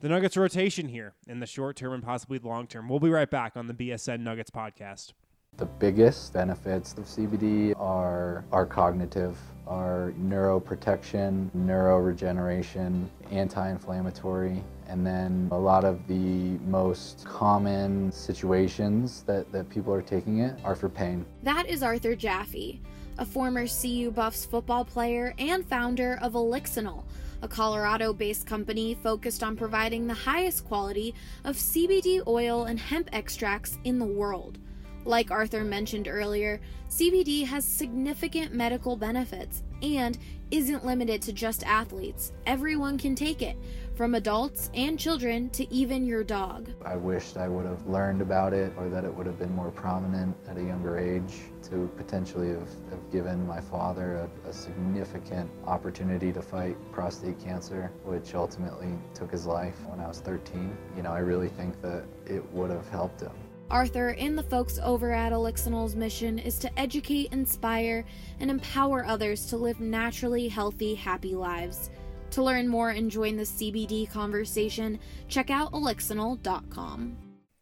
the 0.00 0.08
Nuggets 0.08 0.36
rotation 0.36 0.88
here 0.88 1.14
in 1.26 1.40
the 1.40 1.46
short 1.46 1.76
term 1.76 1.92
and 1.92 2.02
possibly 2.02 2.38
the 2.38 2.48
long 2.48 2.66
term. 2.66 2.88
We'll 2.88 3.00
be 3.00 3.10
right 3.10 3.30
back 3.30 3.56
on 3.56 3.66
the 3.66 3.74
BSN 3.74 4.20
Nuggets 4.20 4.50
podcast. 4.50 5.12
The 5.56 5.66
biggest 5.66 6.32
benefits 6.32 6.94
of 6.94 7.04
CBD 7.04 7.78
are 7.80 8.44
are 8.50 8.66
cognitive, 8.66 9.38
are 9.68 10.12
neuroprotection, 10.20 11.48
neuroregeneration, 11.56 13.06
anti-inflammatory, 13.30 14.64
and 14.88 15.06
then 15.06 15.48
a 15.52 15.58
lot 15.58 15.84
of 15.84 16.06
the 16.08 16.58
most 16.66 17.24
common 17.24 18.10
situations 18.10 19.22
that, 19.22 19.50
that 19.52 19.68
people 19.70 19.94
are 19.94 20.02
taking 20.02 20.40
it 20.40 20.58
are 20.64 20.74
for 20.74 20.88
pain. 20.88 21.24
That 21.44 21.68
is 21.68 21.82
Arthur 21.84 22.16
Jaffe, 22.16 22.82
a 23.18 23.24
former 23.24 23.66
CU 23.66 24.10
Buffs 24.10 24.44
football 24.44 24.84
player 24.84 25.34
and 25.38 25.66
founder 25.66 26.18
of 26.22 26.32
Elixinol, 26.32 27.04
a 27.42 27.48
Colorado 27.48 28.12
based 28.12 28.46
company 28.46 28.94
focused 28.94 29.42
on 29.42 29.56
providing 29.56 30.06
the 30.06 30.14
highest 30.14 30.64
quality 30.64 31.14
of 31.44 31.56
CBD 31.56 32.26
oil 32.26 32.64
and 32.64 32.78
hemp 32.78 33.08
extracts 33.12 33.78
in 33.84 33.98
the 33.98 34.04
world. 34.04 34.58
Like 35.04 35.30
Arthur 35.30 35.64
mentioned 35.64 36.08
earlier, 36.08 36.60
CBD 36.88 37.44
has 37.44 37.64
significant 37.64 38.54
medical 38.54 38.96
benefits 38.96 39.62
and 39.82 40.16
isn't 40.50 40.86
limited 40.86 41.20
to 41.22 41.32
just 41.32 41.62
athletes. 41.64 42.32
Everyone 42.46 42.96
can 42.96 43.14
take 43.14 43.42
it, 43.42 43.56
from 43.94 44.14
adults 44.14 44.70
and 44.74 44.98
children 44.98 45.50
to 45.50 45.72
even 45.72 46.06
your 46.06 46.24
dog. 46.24 46.70
I 46.84 46.96
wished 46.96 47.36
I 47.36 47.48
would 47.48 47.66
have 47.66 47.86
learned 47.86 48.22
about 48.22 48.52
it 48.52 48.72
or 48.76 48.88
that 48.88 49.04
it 49.04 49.14
would 49.14 49.26
have 49.26 49.38
been 49.38 49.54
more 49.54 49.70
prominent 49.70 50.34
at 50.48 50.56
a 50.56 50.62
younger 50.62 50.98
age 50.98 51.34
to 51.74 51.88
potentially 51.96 52.50
have, 52.50 52.68
have 52.90 53.10
given 53.10 53.46
my 53.46 53.60
father 53.60 54.28
a, 54.46 54.48
a 54.48 54.52
significant 54.52 55.50
opportunity 55.66 56.32
to 56.32 56.40
fight 56.40 56.76
prostate 56.92 57.38
cancer, 57.40 57.90
which 58.04 58.34
ultimately 58.34 58.92
took 59.12 59.30
his 59.30 59.44
life 59.44 59.74
when 59.86 60.00
I 60.00 60.06
was 60.06 60.20
13. 60.20 60.76
You 60.96 61.02
know, 61.02 61.10
I 61.10 61.18
really 61.18 61.48
think 61.48 61.80
that 61.82 62.04
it 62.26 62.44
would 62.52 62.70
have 62.70 62.88
helped 62.88 63.20
him. 63.20 63.32
Arthur 63.70 64.10
and 64.10 64.38
the 64.38 64.42
folks 64.42 64.78
over 64.82 65.12
at 65.12 65.32
Elixinol's 65.32 65.96
mission 65.96 66.38
is 66.38 66.58
to 66.58 66.78
educate, 66.78 67.32
inspire, 67.32 68.04
and 68.38 68.50
empower 68.50 69.04
others 69.04 69.46
to 69.46 69.56
live 69.56 69.80
naturally 69.80 70.46
healthy, 70.48 70.94
happy 70.94 71.34
lives. 71.34 71.90
To 72.32 72.42
learn 72.42 72.68
more 72.68 72.90
and 72.90 73.10
join 73.10 73.36
the 73.36 73.42
CBD 73.42 74.08
conversation, 74.10 74.98
check 75.28 75.50
out 75.50 75.72
elixinol.com. 75.72 77.16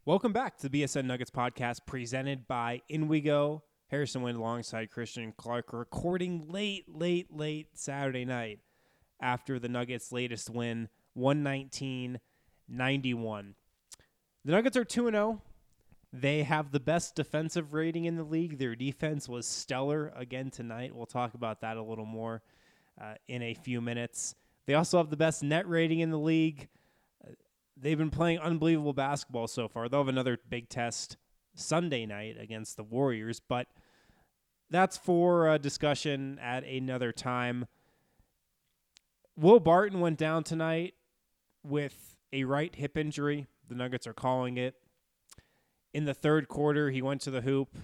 Welcome 0.04 0.32
back 0.32 0.58
to 0.58 0.68
the 0.68 0.82
BSN 0.82 1.04
Nuggets 1.04 1.30
podcast 1.30 1.78
presented 1.86 2.48
by 2.48 2.82
InWeGo. 2.90 3.62
Harrison 3.92 4.22
Wind 4.22 4.38
alongside 4.38 4.90
Christian 4.90 5.34
Clark, 5.36 5.74
recording 5.74 6.46
late, 6.48 6.86
late, 6.88 7.26
late 7.30 7.68
Saturday 7.74 8.24
night 8.24 8.58
after 9.20 9.58
the 9.58 9.68
Nuggets' 9.68 10.10
latest 10.10 10.48
win, 10.48 10.88
119 11.12 12.18
91. 12.70 13.54
The 14.46 14.50
Nuggets 14.50 14.78
are 14.78 14.84
2 14.86 15.10
0. 15.10 15.42
They 16.10 16.42
have 16.42 16.72
the 16.72 16.80
best 16.80 17.14
defensive 17.14 17.74
rating 17.74 18.06
in 18.06 18.16
the 18.16 18.24
league. 18.24 18.56
Their 18.56 18.74
defense 18.74 19.28
was 19.28 19.46
stellar 19.46 20.10
again 20.16 20.50
tonight. 20.50 20.96
We'll 20.96 21.04
talk 21.04 21.34
about 21.34 21.60
that 21.60 21.76
a 21.76 21.82
little 21.82 22.06
more 22.06 22.40
uh, 22.98 23.16
in 23.28 23.42
a 23.42 23.52
few 23.52 23.82
minutes. 23.82 24.34
They 24.64 24.72
also 24.72 24.96
have 24.96 25.10
the 25.10 25.18
best 25.18 25.42
net 25.42 25.68
rating 25.68 26.00
in 26.00 26.10
the 26.10 26.18
league. 26.18 26.68
They've 27.76 27.98
been 27.98 28.08
playing 28.08 28.38
unbelievable 28.38 28.94
basketball 28.94 29.48
so 29.48 29.68
far. 29.68 29.90
They'll 29.90 30.00
have 30.00 30.08
another 30.08 30.38
big 30.48 30.70
test 30.70 31.18
Sunday 31.54 32.06
night 32.06 32.36
against 32.40 32.78
the 32.78 32.84
Warriors, 32.84 33.38
but 33.38 33.66
that's 34.72 34.96
for 34.96 35.58
discussion 35.58 36.38
at 36.40 36.64
another 36.64 37.12
time. 37.12 37.66
Will 39.36 39.60
Barton 39.60 40.00
went 40.00 40.18
down 40.18 40.44
tonight 40.44 40.94
with 41.62 42.16
a 42.32 42.44
right 42.44 42.74
hip 42.74 42.96
injury. 42.96 43.46
The 43.68 43.74
Nuggets 43.74 44.06
are 44.06 44.12
calling 44.12 44.56
it. 44.56 44.74
In 45.94 46.04
the 46.04 46.14
third 46.14 46.48
quarter, 46.48 46.90
he 46.90 47.02
went 47.02 47.20
to 47.22 47.30
the 47.30 47.42
hoop, 47.42 47.76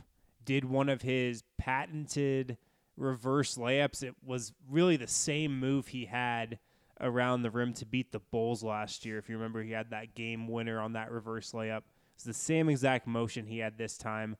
did 0.45 0.65
one 0.65 0.89
of 0.89 1.03
his 1.03 1.43
patented 1.59 2.57
reverse 2.97 3.57
layups. 3.57 4.03
It 4.03 4.15
was 4.25 4.53
really 4.69 4.97
the 4.97 5.07
same 5.07 5.59
move 5.59 5.89
he 5.89 6.07
had 6.07 6.59
around 7.01 7.43
the 7.43 7.51
rim 7.51 7.73
to 7.75 7.87
beat 7.87 8.13
the 8.13 8.19
Bulls 8.19 8.63
last 8.63 9.05
year. 9.05 9.19
If 9.19 9.29
you 9.29 9.37
remember, 9.37 9.63
he 9.63 9.73
had 9.73 9.91
that 9.91 10.15
game 10.15 10.49
winner 10.49 10.81
on 10.81 10.95
that 10.95 11.11
reverse 11.11 11.53
layup. 11.53 11.83
It's 12.15 12.25
the 12.25 12.35
same 12.35 12.69
exact 12.69 13.07
motion 13.07 13.47
he 13.47 13.59
had 13.59 13.79
this 13.79 13.97
time. 13.97 14.37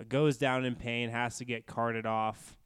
Uh, 0.00 0.04
goes 0.08 0.36
down 0.38 0.64
in 0.64 0.74
pain, 0.74 1.10
has 1.10 1.38
to 1.38 1.44
get 1.44 1.66
carted 1.66 2.06
off. 2.06 2.56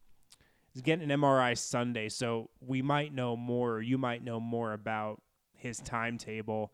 He's 0.73 0.83
getting 0.83 1.11
an 1.11 1.21
MRI 1.21 1.57
Sunday, 1.57 2.09
so 2.09 2.51
we 2.61 2.83
might 2.83 3.15
know 3.15 3.37
more, 3.37 3.75
or 3.75 3.83
you 3.83 3.99
might 3.99 4.25
know 4.25 4.41
more 4.41 4.73
about 4.73 5.23
his 5.57 5.79
timetable 5.79 6.73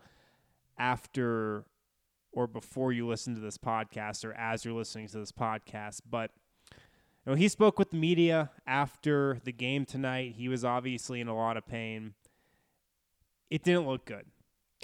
after 0.78 1.64
or 2.32 2.46
before 2.46 2.92
you 2.92 3.06
listen 3.06 3.34
to 3.34 3.40
this 3.40 3.58
podcast 3.58 4.24
or 4.24 4.32
as 4.34 4.64
you're 4.64 4.74
listening 4.74 5.08
to 5.08 5.18
this 5.18 5.32
podcast. 5.32 6.00
But 6.08 6.30
you 6.70 7.32
know, 7.32 7.34
he 7.34 7.48
spoke 7.48 7.78
with 7.78 7.90
the 7.90 7.96
media 7.96 8.50
after 8.66 9.38
the 9.44 9.52
game 9.52 9.84
tonight. 9.84 10.34
He 10.36 10.48
was 10.48 10.64
obviously 10.64 11.20
in 11.20 11.28
a 11.28 11.36
lot 11.36 11.56
of 11.56 11.66
pain. 11.66 12.14
It 13.50 13.64
didn't 13.64 13.86
look 13.86 14.06
good. 14.06 14.26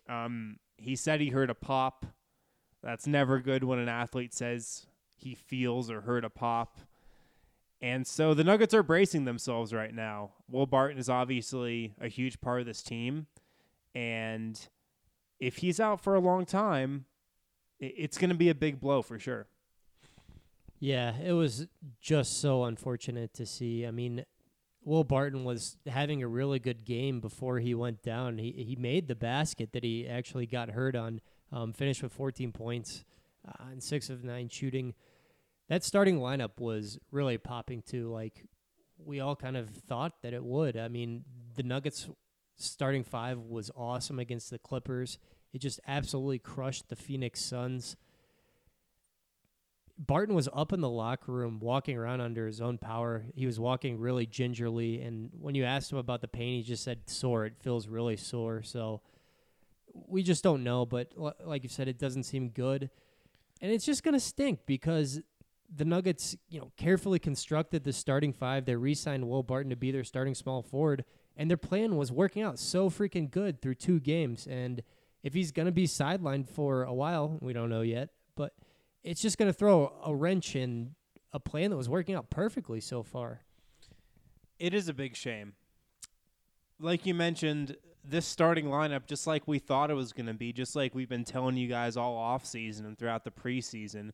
Um, 0.09 0.59
he 0.77 0.97
said 0.97 1.21
he 1.21 1.31
heard 1.31 1.51
a 1.51 1.55
pop. 1.55 2.05
That's 2.83 3.07
never 3.07 3.41
good 3.41 3.65
when 3.65 3.79
an 3.79 3.89
athlete 3.89 4.35
says 4.35 4.87
he 5.17 5.35
feels 5.35 5.91
or 5.91 6.03
heard 6.03 6.25
a 6.25 6.31
pop. 6.31 6.79
And 7.83 8.07
so 8.07 8.35
the 8.35 8.45
Nuggets 8.45 8.75
are 8.75 8.83
bracing 8.83 9.25
themselves 9.25 9.73
right 9.73 9.95
now. 9.95 10.31
Will 10.49 10.67
Barton 10.67 10.99
is 10.99 11.09
obviously 11.09 11.95
a 12.01 12.09
huge 12.09 12.41
part 12.41 12.61
of 12.61 12.67
this 12.67 12.83
team. 12.83 13.27
And 13.95 14.59
if 15.41 15.59
he's 15.59 15.81
out 15.81 16.01
for 16.01 16.15
a 16.15 16.21
long 16.21 16.47
time, 16.47 17.07
it's 17.79 18.17
going 18.17 18.31
to 18.31 18.37
be 18.37 18.49
a 18.49 18.55
big 18.55 18.81
blow 18.81 19.03
for 19.03 19.19
sure. 19.19 19.47
Yeah, 20.79 21.15
it 21.19 21.33
was 21.33 21.67
just 22.01 22.41
so 22.41 22.65
unfortunate 22.65 23.33
to 23.35 23.47
see. 23.47 23.87
I 23.87 23.91
mean, 23.91 24.25
Will 24.85 25.05
Barton 25.05 25.45
was 25.45 25.79
having 25.87 26.23
a 26.23 26.29
really 26.29 26.59
good 26.59 26.85
game 26.85 27.21
before 27.21 27.59
he 27.59 27.75
went 27.75 28.03
down. 28.03 28.39
He 28.39 28.53
he 28.53 28.77
made 28.77 29.09
the 29.09 29.15
basket 29.15 29.73
that 29.73 29.83
he 29.83 30.07
actually 30.07 30.47
got 30.47 30.71
hurt 30.71 30.95
on. 30.95 31.21
Um, 31.53 31.73
finished 31.73 32.03
with 32.03 32.13
14 32.13 32.53
points 32.53 33.05
uh, 33.47 33.71
and 33.71 33.83
six 33.83 34.11
of 34.11 34.25
nine 34.25 34.49
shooting. 34.49 34.95
That 35.69 35.83
starting 35.83 36.19
lineup 36.19 36.61
was 36.61 36.99
really 37.11 37.39
popping 37.39 37.83
too. 37.83 38.11
Like 38.11 38.45
we 38.99 39.21
all 39.21 39.37
kind 39.37 39.57
of 39.57 39.71
thought 39.71 40.23
that 40.23 40.33
it 40.33 40.45
would. 40.45 40.77
I 40.77 40.89
mean, 40.89 41.25
the 41.55 41.63
Nuggets 41.63 42.09
starting 42.57 43.05
five 43.05 43.39
was 43.39 43.71
awesome 43.77 44.19
against 44.19 44.51
the 44.51 44.59
Clippers. 44.59 45.19
It 45.53 45.61
just 45.61 45.81
absolutely 45.87 46.39
crushed 46.39 46.89
the 46.89 46.97
Phoenix 46.97 47.41
Suns. 47.41 47.97
Barton 49.99 50.35
was 50.35 50.49
up 50.53 50.73
in 50.73 50.83
the 50.83 50.91
locker 50.91 51.33
room 51.33 51.59
walking 51.59 51.97
around 51.97 52.21
under 52.21 52.47
his 52.47 52.61
own 52.61 52.77
power. 52.77 53.25
He 53.35 53.47
was 53.47 53.59
walking 53.59 53.99
really 53.99 54.27
gingerly. 54.27 55.01
And 55.01 55.31
when 55.41 55.55
you 55.55 55.65
asked 55.65 55.91
him 55.91 55.99
about 55.99 56.21
the 56.21 56.29
pain, 56.29 56.59
he 56.59 56.63
just 56.63 56.85
said 56.85 57.09
sore. 57.09 57.47
It 57.47 57.55
feels 57.59 57.89
really 57.89 58.17
sore. 58.17 58.63
So 58.63 59.01
we 59.95 60.23
just 60.23 60.45
don't 60.45 60.63
know. 60.63 60.85
But 60.85 61.13
like 61.43 61.63
you 61.63 61.71
said, 61.71 61.89
it 61.89 61.99
doesn't 61.99 62.25
seem 62.25 62.51
good. 62.51 62.91
And 63.63 63.73
it's 63.73 63.87
just 63.87 64.03
going 64.03 64.13
to 64.13 64.21
stink 64.21 64.61
because 64.67 65.23
the 65.75 65.85
Nuggets, 65.85 66.37
you 66.49 66.61
know, 66.61 66.73
carefully 66.77 67.19
constructed 67.19 67.85
the 67.85 67.93
starting 67.93 68.33
five. 68.33 68.65
They 68.65 68.77
re 68.77 68.95
signed 68.95 69.29
Will 69.29 69.43
Barton 69.43 69.71
to 69.71 69.77
be 69.77 69.91
their 69.91 70.05
starting 70.05 70.35
small 70.35 70.63
forward. 70.63 71.05
And 71.37 71.51
their 71.51 71.57
plan 71.57 71.97
was 71.97 72.11
working 72.11 72.43
out 72.43 72.59
so 72.59 72.89
freaking 72.89 73.31
good 73.31 73.61
through 73.61 73.75
two 73.75 74.01
games. 74.01 74.47
And 74.47 74.83
if 75.23 75.35
he's 75.35 75.53
going 75.53 75.67
to 75.67 75.73
be 75.73 75.87
sidelined 75.87 76.49
for 76.49 76.85
a 76.85 76.95
while, 76.95 77.39
we 77.41 77.53
don't 77.53 77.69
know 77.69 77.83
yet, 77.83 78.11
but 78.37 78.55
it's 79.05 79.21
just 79.21 79.39
going 79.39 79.49
to 79.49 79.53
throw 79.53 79.93
a 80.05 80.15
wrench 80.15 80.57
in 80.57 80.95
a 81.33 81.41
plan 81.41 81.71
that 81.71 81.77
was 81.77 81.89
working 81.89 82.15
out 82.15 82.31
perfectly 82.31 82.81
so 82.81 83.03
far. 83.03 83.41
It 84.59 84.73
is 84.73 84.89
a 84.89 84.95
big 84.95 85.17
shame. 85.17 85.53
Like 86.81 87.05
you 87.05 87.15
mentioned, 87.15 87.77
this 88.09 88.27
starting 88.27 88.67
lineup, 88.67 89.07
just 89.07 89.27
like 89.27 89.47
we 89.47 89.59
thought 89.59 89.91
it 89.91 89.95
was 89.95 90.13
going 90.13 90.27
to 90.27 90.35
be, 90.35 90.53
just 90.53 90.77
like 90.77 90.95
we've 90.95 91.09
been 91.09 91.25
telling 91.25 91.57
you 91.57 91.69
guys 91.69 91.97
all 91.97 92.17
off 92.17 92.47
season 92.47 92.87
and 92.87 92.99
throughout 92.99 93.25
the 93.25 93.31
preseason, 93.31 94.13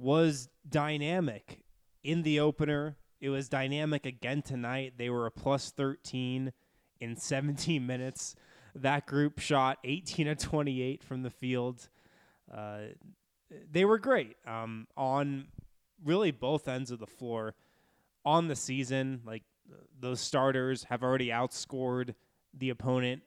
was 0.00 0.48
dynamic 0.68 1.62
in 2.02 2.22
the 2.22 2.40
opener. 2.40 2.96
It 3.20 3.28
was 3.28 3.48
dynamic 3.48 4.06
again 4.06 4.42
tonight. 4.42 4.94
They 4.96 5.10
were 5.10 5.26
a 5.26 5.30
plus 5.30 5.70
13 5.70 6.52
in 7.00 7.16
17 7.16 7.86
minutes. 7.86 8.34
That 8.74 9.06
group 9.06 9.38
shot 9.38 9.78
18 9.84 10.28
of 10.28 10.38
28 10.38 11.04
from 11.04 11.22
the 11.22 11.30
field. 11.30 11.88
Uh, 12.52 12.78
they 13.70 13.84
were 13.84 13.98
great 13.98 14.36
um, 14.46 14.86
on 14.96 15.48
really 16.04 16.30
both 16.30 16.68
ends 16.68 16.90
of 16.90 16.98
the 16.98 17.06
floor 17.06 17.54
on 18.24 18.48
the 18.48 18.56
season. 18.56 19.20
Like 19.26 19.42
those 19.98 20.20
starters 20.20 20.84
have 20.84 21.02
already 21.02 21.28
outscored 21.28 22.14
the 22.56 22.70
opponent 22.70 23.22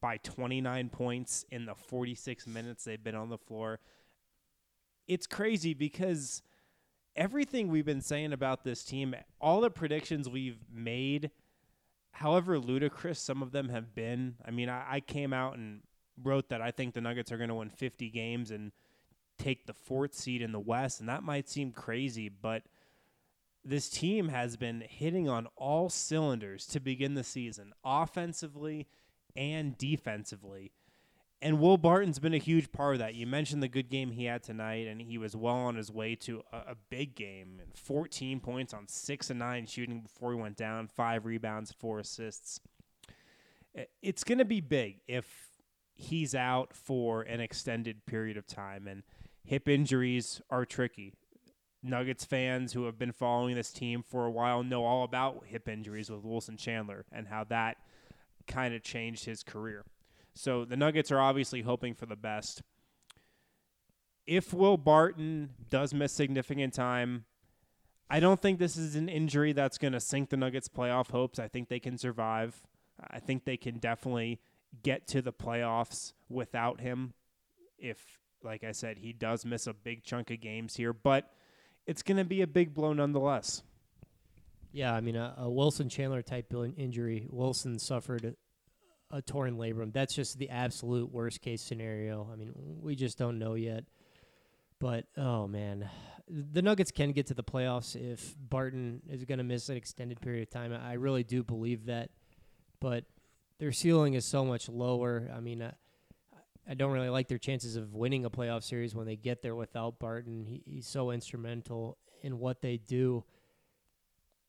by 0.00 0.18
29 0.18 0.88
points 0.88 1.44
in 1.50 1.66
the 1.66 1.74
46 1.74 2.46
minutes 2.46 2.84
they've 2.84 3.02
been 3.02 3.14
on 3.14 3.28
the 3.28 3.38
floor. 3.38 3.80
It's 5.06 5.26
crazy 5.26 5.74
because 5.74 6.42
everything 7.16 7.68
we've 7.68 7.84
been 7.84 8.00
saying 8.00 8.32
about 8.32 8.64
this 8.64 8.84
team, 8.84 9.14
all 9.40 9.60
the 9.60 9.70
predictions 9.70 10.28
we've 10.28 10.58
made 10.72 11.30
however 12.12 12.58
ludicrous 12.58 13.18
some 13.18 13.42
of 13.42 13.52
them 13.52 13.68
have 13.70 13.94
been. 13.94 14.36
I 14.46 14.50
mean, 14.50 14.68
I, 14.68 14.84
I 14.88 15.00
came 15.00 15.32
out 15.32 15.56
and 15.56 15.80
wrote 16.22 16.50
that 16.50 16.60
I 16.60 16.70
think 16.70 16.94
the 16.94 17.00
Nuggets 17.00 17.32
are 17.32 17.38
going 17.38 17.48
to 17.48 17.54
win 17.54 17.70
50 17.70 18.10
games 18.10 18.50
and 18.50 18.72
take 19.38 19.66
the 19.66 19.72
fourth 19.72 20.14
seed 20.14 20.42
in 20.42 20.52
the 20.52 20.60
West, 20.60 21.00
and 21.00 21.08
that 21.08 21.22
might 21.22 21.48
seem 21.48 21.72
crazy, 21.72 22.28
but 22.28 22.62
this 23.64 23.88
team 23.88 24.28
has 24.28 24.56
been 24.56 24.82
hitting 24.86 25.28
on 25.28 25.46
all 25.56 25.88
cylinders 25.88 26.66
to 26.66 26.80
begin 26.80 27.14
the 27.14 27.24
season, 27.24 27.72
offensively 27.84 28.86
and 29.34 29.78
defensively. 29.78 30.72
And 31.42 31.58
Will 31.58 31.76
Barton's 31.76 32.20
been 32.20 32.34
a 32.34 32.38
huge 32.38 32.70
part 32.70 32.94
of 32.94 32.98
that. 33.00 33.16
You 33.16 33.26
mentioned 33.26 33.64
the 33.64 33.68
good 33.68 33.90
game 33.90 34.12
he 34.12 34.26
had 34.26 34.44
tonight, 34.44 34.86
and 34.86 35.02
he 35.02 35.18
was 35.18 35.34
well 35.34 35.56
on 35.56 35.74
his 35.74 35.90
way 35.90 36.14
to 36.14 36.44
a, 36.52 36.56
a 36.58 36.76
big 36.88 37.16
game. 37.16 37.60
14 37.74 38.38
points 38.38 38.72
on 38.72 38.86
six 38.86 39.28
and 39.28 39.40
nine 39.40 39.66
shooting 39.66 40.02
before 40.02 40.32
he 40.32 40.38
went 40.38 40.56
down, 40.56 40.86
five 40.86 41.26
rebounds, 41.26 41.72
four 41.72 41.98
assists. 41.98 42.60
It's 44.00 44.22
going 44.22 44.38
to 44.38 44.44
be 44.44 44.60
big 44.60 45.00
if 45.08 45.26
he's 45.94 46.32
out 46.32 46.74
for 46.74 47.22
an 47.22 47.40
extended 47.40 48.06
period 48.06 48.36
of 48.36 48.46
time, 48.46 48.86
and 48.86 49.02
hip 49.42 49.68
injuries 49.68 50.40
are 50.48 50.64
tricky. 50.64 51.12
Nuggets 51.82 52.24
fans 52.24 52.72
who 52.72 52.84
have 52.84 53.00
been 53.00 53.10
following 53.10 53.56
this 53.56 53.72
team 53.72 54.04
for 54.04 54.26
a 54.26 54.30
while 54.30 54.62
know 54.62 54.84
all 54.84 55.02
about 55.02 55.46
hip 55.46 55.68
injuries 55.68 56.08
with 56.08 56.22
Wilson 56.22 56.56
Chandler 56.56 57.04
and 57.10 57.26
how 57.26 57.42
that 57.44 57.78
kind 58.46 58.72
of 58.74 58.84
changed 58.84 59.24
his 59.24 59.42
career. 59.42 59.84
So 60.34 60.64
the 60.64 60.76
Nuggets 60.76 61.10
are 61.10 61.20
obviously 61.20 61.62
hoping 61.62 61.94
for 61.94 62.06
the 62.06 62.16
best. 62.16 62.62
If 64.26 64.54
Will 64.54 64.76
Barton 64.76 65.50
does 65.68 65.92
miss 65.92 66.12
significant 66.12 66.74
time, 66.74 67.24
I 68.08 68.20
don't 68.20 68.40
think 68.40 68.58
this 68.58 68.76
is 68.76 68.94
an 68.94 69.08
injury 69.08 69.52
that's 69.52 69.78
going 69.78 69.92
to 69.92 70.00
sink 70.00 70.30
the 70.30 70.36
Nuggets' 70.36 70.68
playoff 70.68 71.10
hopes. 71.10 71.38
I 71.38 71.48
think 71.48 71.68
they 71.68 71.80
can 71.80 71.98
survive. 71.98 72.60
I 73.10 73.18
think 73.18 73.44
they 73.44 73.56
can 73.56 73.78
definitely 73.78 74.40
get 74.82 75.06
to 75.08 75.22
the 75.22 75.32
playoffs 75.32 76.12
without 76.28 76.80
him 76.80 77.14
if 77.78 78.18
like 78.44 78.64
I 78.64 78.72
said, 78.72 78.98
he 78.98 79.12
does 79.12 79.44
miss 79.44 79.66
a 79.66 79.72
big 79.72 80.04
chunk 80.04 80.30
of 80.30 80.40
games 80.40 80.76
here, 80.76 80.92
but 80.92 81.30
it's 81.86 82.02
going 82.02 82.16
to 82.16 82.24
be 82.24 82.42
a 82.42 82.46
big 82.46 82.74
blow 82.74 82.92
nonetheless. 82.92 83.62
Yeah, 84.72 84.94
I 84.94 85.00
mean 85.00 85.16
a, 85.16 85.34
a 85.38 85.50
Wilson 85.50 85.88
Chandler 85.88 86.22
type 86.22 86.52
injury. 86.76 87.26
Wilson 87.30 87.78
suffered 87.78 88.36
a, 89.12 89.22
torn 89.22 89.56
labrum. 89.56 89.92
That's 89.92 90.14
just 90.14 90.38
the 90.38 90.50
absolute 90.50 91.12
worst 91.12 91.40
case 91.40 91.62
scenario. 91.62 92.28
I 92.32 92.36
mean, 92.36 92.52
we 92.54 92.94
just 92.94 93.18
don't 93.18 93.38
know 93.38 93.54
yet. 93.54 93.84
But 94.78 95.06
oh 95.16 95.46
man, 95.46 95.88
the 96.28 96.62
Nuggets 96.62 96.90
can 96.90 97.12
get 97.12 97.26
to 97.28 97.34
the 97.34 97.44
playoffs 97.44 97.94
if 97.94 98.34
Barton 98.38 99.02
is 99.08 99.24
going 99.24 99.38
to 99.38 99.44
miss 99.44 99.68
an 99.68 99.76
extended 99.76 100.20
period 100.20 100.42
of 100.42 100.50
time. 100.50 100.72
I 100.72 100.94
really 100.94 101.22
do 101.22 101.44
believe 101.44 101.86
that, 101.86 102.10
but 102.80 103.04
their 103.58 103.70
ceiling 103.70 104.14
is 104.14 104.24
so 104.24 104.44
much 104.44 104.68
lower. 104.68 105.30
I 105.34 105.40
mean, 105.40 105.62
uh, 105.62 105.72
I 106.68 106.74
don't 106.74 106.92
really 106.92 107.10
like 107.10 107.28
their 107.28 107.38
chances 107.38 107.76
of 107.76 107.94
winning 107.94 108.24
a 108.24 108.30
playoff 108.30 108.64
series 108.64 108.94
when 108.94 109.06
they 109.06 109.16
get 109.16 109.42
there 109.42 109.54
without 109.54 109.98
Barton. 109.98 110.46
He, 110.46 110.62
he's 110.64 110.86
so 110.86 111.10
instrumental 111.10 111.98
in 112.22 112.38
what 112.38 112.60
they 112.60 112.76
do. 112.76 113.24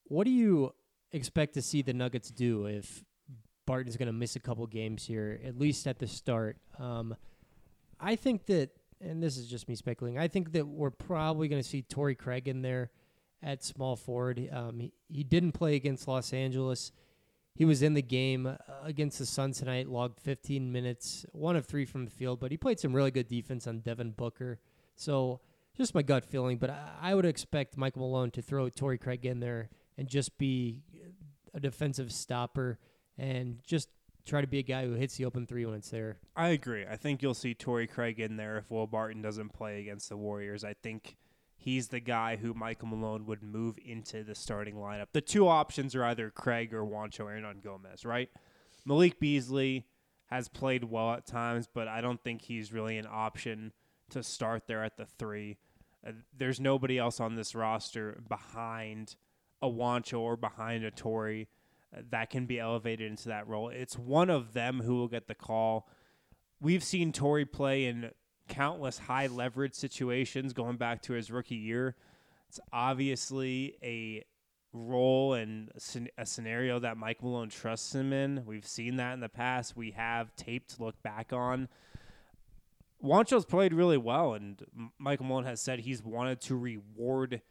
What 0.06 0.26
do 0.26 0.32
you 0.32 0.74
expect 1.12 1.54
to 1.56 1.62
see 1.62 1.82
the 1.82 1.94
Nuggets 1.94 2.30
do 2.30 2.66
if 2.66 3.04
Barton's 3.66 3.98
going 3.98 4.08
to 4.08 4.14
miss 4.14 4.36
a 4.36 4.40
couple 4.40 4.66
games 4.68 5.06
here, 5.06 5.40
at 5.46 5.58
least 5.58 5.88
at 5.88 6.00
the 6.00 6.08
start? 6.08 6.58
Um, 6.80 7.16
I 8.00 8.16
think 8.16 8.46
that, 8.48 8.72
and 9.02 9.22
this 9.22 9.38
is 9.38 9.48
just 9.48 9.68
me 9.68 9.76
speculating, 9.76 10.20
I 10.20 10.28
think 10.28 10.52
that 10.54 10.68
we're 10.68 10.92
probably 10.92 11.48
going 11.48 11.62
to 11.62 11.68
see 11.68 11.82
Torrey 11.82 12.16
Craig 12.16 12.48
in 12.48 12.62
there 12.62 12.92
at 13.42 13.64
small 13.64 13.96
forward. 13.96 14.50
Um, 14.52 14.80
he, 14.80 14.94
he 15.10 15.24
didn't 15.24 15.54
play 15.54 15.76
against 15.76 16.08
Los 16.08 16.34
Angeles. 16.34 16.92
He 17.56 17.66
was 17.66 17.84
in 17.84 17.94
the 17.94 18.02
game 18.02 18.48
uh, 18.48 18.58
against 18.84 19.20
the 19.20 19.26
Suns 19.26 19.60
tonight, 19.60 19.88
logged 19.88 20.20
15 20.20 20.72
minutes, 20.72 21.26
one 21.32 21.56
of 21.56 21.66
three 21.66 21.86
from 21.86 22.06
the 22.06 22.12
field, 22.12 22.40
but 22.40 22.52
he 22.52 22.58
played 22.58 22.80
some 22.80 22.94
really 22.94 23.12
good 23.12 23.28
defense 23.28 23.68
on 23.68 23.80
Devin 23.80 24.12
Booker. 24.12 24.60
So 24.96 25.40
just 25.78 25.94
my 25.94 26.02
gut 26.02 26.26
feeling, 26.26 26.58
but 26.58 26.70
I, 26.70 26.90
I 27.02 27.16
would 27.16 27.26
expect 27.26 27.78
Michael 27.78 28.02
Malone 28.02 28.32
to 28.32 28.42
throw 28.42 28.70
Torrey 28.70 28.98
Craig 28.98 29.26
in 29.26 29.40
there 29.40 29.70
and 29.98 30.08
just 30.08 30.38
be 30.38 30.82
a 31.54 31.60
defensive 31.60 32.12
stopper 32.12 32.80
and 33.18 33.60
just 33.66 33.90
try 34.26 34.42
to 34.42 34.48
be 34.48 34.60
a 34.60 34.64
guy 34.64 34.86
who 34.86 34.94
hits 34.94 35.18
the 35.18 35.26
open 35.26 35.46
three 35.46 35.66
when 35.66 35.76
it's 35.76 35.90
there. 35.90 36.18
I 36.36 36.50
agree. 36.50 36.86
I 36.90 36.96
think 36.96 37.22
you'll 37.22 37.34
see 37.34 37.54
Torrey 37.54 37.88
Craig 37.88 38.20
in 38.20 38.38
there 38.38 38.58
if 38.58 38.72
Will 38.72 38.88
Barton 38.88 39.22
doesn't 39.22 39.54
play 39.54 39.82
against 39.82 40.10
the 40.10 40.18
Warriors. 40.18 40.64
I 40.64 40.74
think 40.74 41.18
he's 41.56 41.90
the 41.90 42.00
guy 42.00 42.38
who 42.38 42.54
Michael 42.54 42.88
Malone 42.88 43.26
would 43.26 43.44
move 43.44 43.78
into 43.84 44.24
the 44.24 44.36
starting 44.36 44.76
lineup. 44.76 45.08
The 45.14 45.22
two 45.22 45.48
options 45.48 45.96
are 45.96 46.04
either 46.06 46.30
Craig 46.30 46.74
or 46.74 46.84
Wancho 46.84 47.22
Juancho 47.22 47.42
Hernangomez, 47.42 48.06
right? 48.06 48.30
Malik 48.86 49.20
Beasley 49.20 49.86
has 50.28 50.48
played 50.48 50.86
well 50.86 51.14
at 51.14 51.26
times, 51.26 51.68
but 51.72 51.88
I 51.88 52.02
don't 52.02 52.22
think 52.24 52.42
he's 52.42 52.74
really 52.74 52.98
an 52.98 53.08
option 53.10 53.72
to 54.10 54.24
start 54.24 54.68
there 54.68 54.84
at 54.84 54.98
the 54.98 55.06
three. 55.06 55.58
Uh, 56.06 56.12
there's 56.38 56.60
nobody 56.60 56.98
else 56.98 57.20
on 57.20 57.36
this 57.36 57.56
roster 57.56 58.22
behind 58.28 59.16
a 59.62 59.68
Juancho 59.68 60.20
or 60.20 60.36
behind 60.36 60.84
a 60.84 60.92
Torrey 60.92 61.48
that 62.12 62.30
can 62.30 62.46
be 62.46 62.60
elevated 62.60 63.10
into 63.10 63.30
that 63.30 63.48
role. 63.48 63.70
It's 63.70 63.98
one 63.98 64.30
of 64.30 64.54
them 64.54 64.82
who 64.82 64.96
will 64.96 65.08
get 65.08 65.28
the 65.28 65.36
call. 65.36 65.88
We've 66.62 66.84
seen 66.84 67.12
Torrey 67.12 67.46
play 67.46 67.86
in 67.86 68.12
countless 68.48 68.98
high 68.98 69.28
leverage 69.28 69.74
situations 69.74 70.54
going 70.54 70.78
back 70.78 71.02
to 71.04 71.14
his 71.14 71.32
rookie 71.32 71.56
year. 71.56 71.96
It's 72.50 72.60
obviously 72.72 73.78
a 73.84 74.24
role 74.74 75.34
and 75.34 75.72
a 76.18 76.26
scenario 76.26 76.80
that 76.80 76.98
Mike 76.98 77.22
Malone 77.22 77.50
trusts 77.50 77.94
him 77.94 78.12
in. 78.12 78.44
We've 78.46 78.66
seen 78.66 78.98
that 78.98 79.14
in 79.14 79.20
the 79.20 79.30
past. 79.30 79.78
We 79.78 79.92
have 79.92 80.36
tape 80.36 80.68
to 80.70 80.84
look 80.84 81.02
back 81.04 81.32
on. 81.32 81.70
Juancho's 83.00 83.46
played 83.46 83.74
really 83.74 83.98
well, 83.98 84.34
and 84.34 84.62
Michael 84.98 85.26
Malone 85.26 85.44
has 85.44 85.62
said 85.62 85.80
he's 85.80 86.02
wanted 86.02 86.40
to 86.42 86.56
reward 86.56 87.42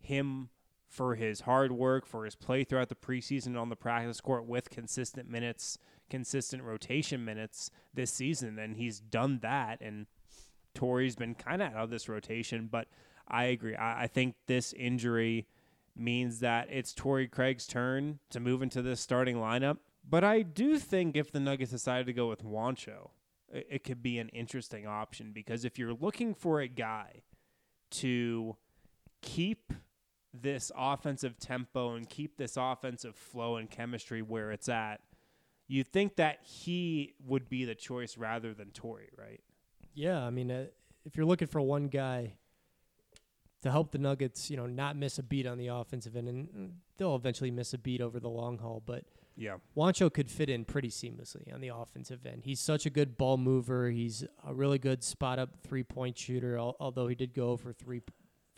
him 0.00 0.50
for 0.90 1.14
his 1.14 1.42
hard 1.42 1.70
work, 1.70 2.04
for 2.04 2.24
his 2.24 2.34
play 2.34 2.64
throughout 2.64 2.88
the 2.88 2.96
preseason 2.96 3.58
on 3.58 3.68
the 3.68 3.76
practice 3.76 4.20
court 4.20 4.44
with 4.44 4.70
consistent 4.70 5.30
minutes, 5.30 5.78
consistent 6.10 6.64
rotation 6.64 7.24
minutes 7.24 7.70
this 7.94 8.12
season. 8.12 8.58
And 8.58 8.76
he's 8.76 8.98
done 8.98 9.38
that. 9.42 9.80
And 9.80 10.06
Torrey's 10.74 11.14
been 11.14 11.36
kind 11.36 11.62
of 11.62 11.72
out 11.72 11.84
of 11.84 11.90
this 11.90 12.08
rotation. 12.08 12.68
But 12.70 12.88
I 13.28 13.44
agree. 13.44 13.76
I, 13.76 14.02
I, 14.02 14.06
think 14.08 14.34
this 14.48 14.72
injury 14.72 15.46
means 15.96 16.40
that 16.40 16.66
it's 16.70 16.92
Torrey 16.92 17.28
Craig's 17.28 17.68
turn 17.68 18.18
to 18.30 18.40
move 18.40 18.60
into 18.60 18.82
this 18.82 19.00
starting 19.00 19.36
lineup. 19.36 19.78
But 20.08 20.24
I 20.24 20.42
do 20.42 20.76
think 20.76 21.16
if 21.16 21.30
the 21.30 21.38
Nuggets 21.38 21.70
decided 21.70 22.06
to 22.06 22.12
go 22.12 22.28
with 22.28 22.44
Juancho, 22.44 23.10
it, 23.48 23.66
it 23.70 23.84
could 23.84 24.02
be 24.02 24.18
an 24.18 24.28
interesting 24.30 24.88
option 24.88 25.30
because 25.32 25.64
if 25.64 25.78
you're 25.78 25.94
looking 25.94 26.34
for 26.34 26.60
a 26.60 26.66
guy 26.66 27.22
to 27.92 28.56
keep– 29.22 29.72
this 30.32 30.70
offensive 30.76 31.38
tempo 31.38 31.94
and 31.94 32.08
keep 32.08 32.36
this 32.36 32.56
offensive 32.56 33.14
flow 33.14 33.56
and 33.56 33.70
chemistry 33.70 34.22
where 34.22 34.50
it's 34.52 34.68
at, 34.68 35.00
you 35.66 35.84
think 35.84 36.16
that 36.16 36.38
he 36.42 37.14
would 37.26 37.48
be 37.48 37.64
the 37.64 37.74
choice 37.74 38.16
rather 38.16 38.54
than 38.54 38.70
Torrey, 38.70 39.08
right? 39.16 39.40
Yeah, 39.94 40.24
I 40.24 40.30
mean, 40.30 40.50
uh, 40.50 40.66
if 41.04 41.16
you're 41.16 41.26
looking 41.26 41.48
for 41.48 41.60
one 41.60 41.88
guy 41.88 42.34
to 43.62 43.70
help 43.70 43.92
the 43.92 43.98
Nuggets, 43.98 44.50
you 44.50 44.56
know, 44.56 44.66
not 44.66 44.96
miss 44.96 45.18
a 45.18 45.22
beat 45.22 45.46
on 45.46 45.58
the 45.58 45.68
offensive 45.68 46.16
end, 46.16 46.28
and 46.28 46.74
they'll 46.96 47.16
eventually 47.16 47.50
miss 47.50 47.74
a 47.74 47.78
beat 47.78 48.00
over 48.00 48.18
the 48.18 48.28
long 48.28 48.58
haul, 48.58 48.82
but 48.84 49.04
yeah, 49.36 49.56
Juancho 49.74 50.12
could 50.12 50.30
fit 50.30 50.50
in 50.50 50.66
pretty 50.66 50.90
seamlessly 50.90 51.52
on 51.54 51.62
the 51.62 51.68
offensive 51.68 52.26
end. 52.26 52.42
He's 52.44 52.60
such 52.60 52.84
a 52.84 52.90
good 52.90 53.16
ball 53.16 53.38
mover. 53.38 53.88
He's 53.88 54.22
a 54.46 54.52
really 54.52 54.78
good 54.78 55.02
spot 55.02 55.38
up 55.38 55.56
three 55.62 55.82
point 55.82 56.18
shooter. 56.18 56.58
Although 56.58 57.08
he 57.08 57.14
did 57.14 57.32
go 57.32 57.56
for 57.56 57.72
three 57.72 58.02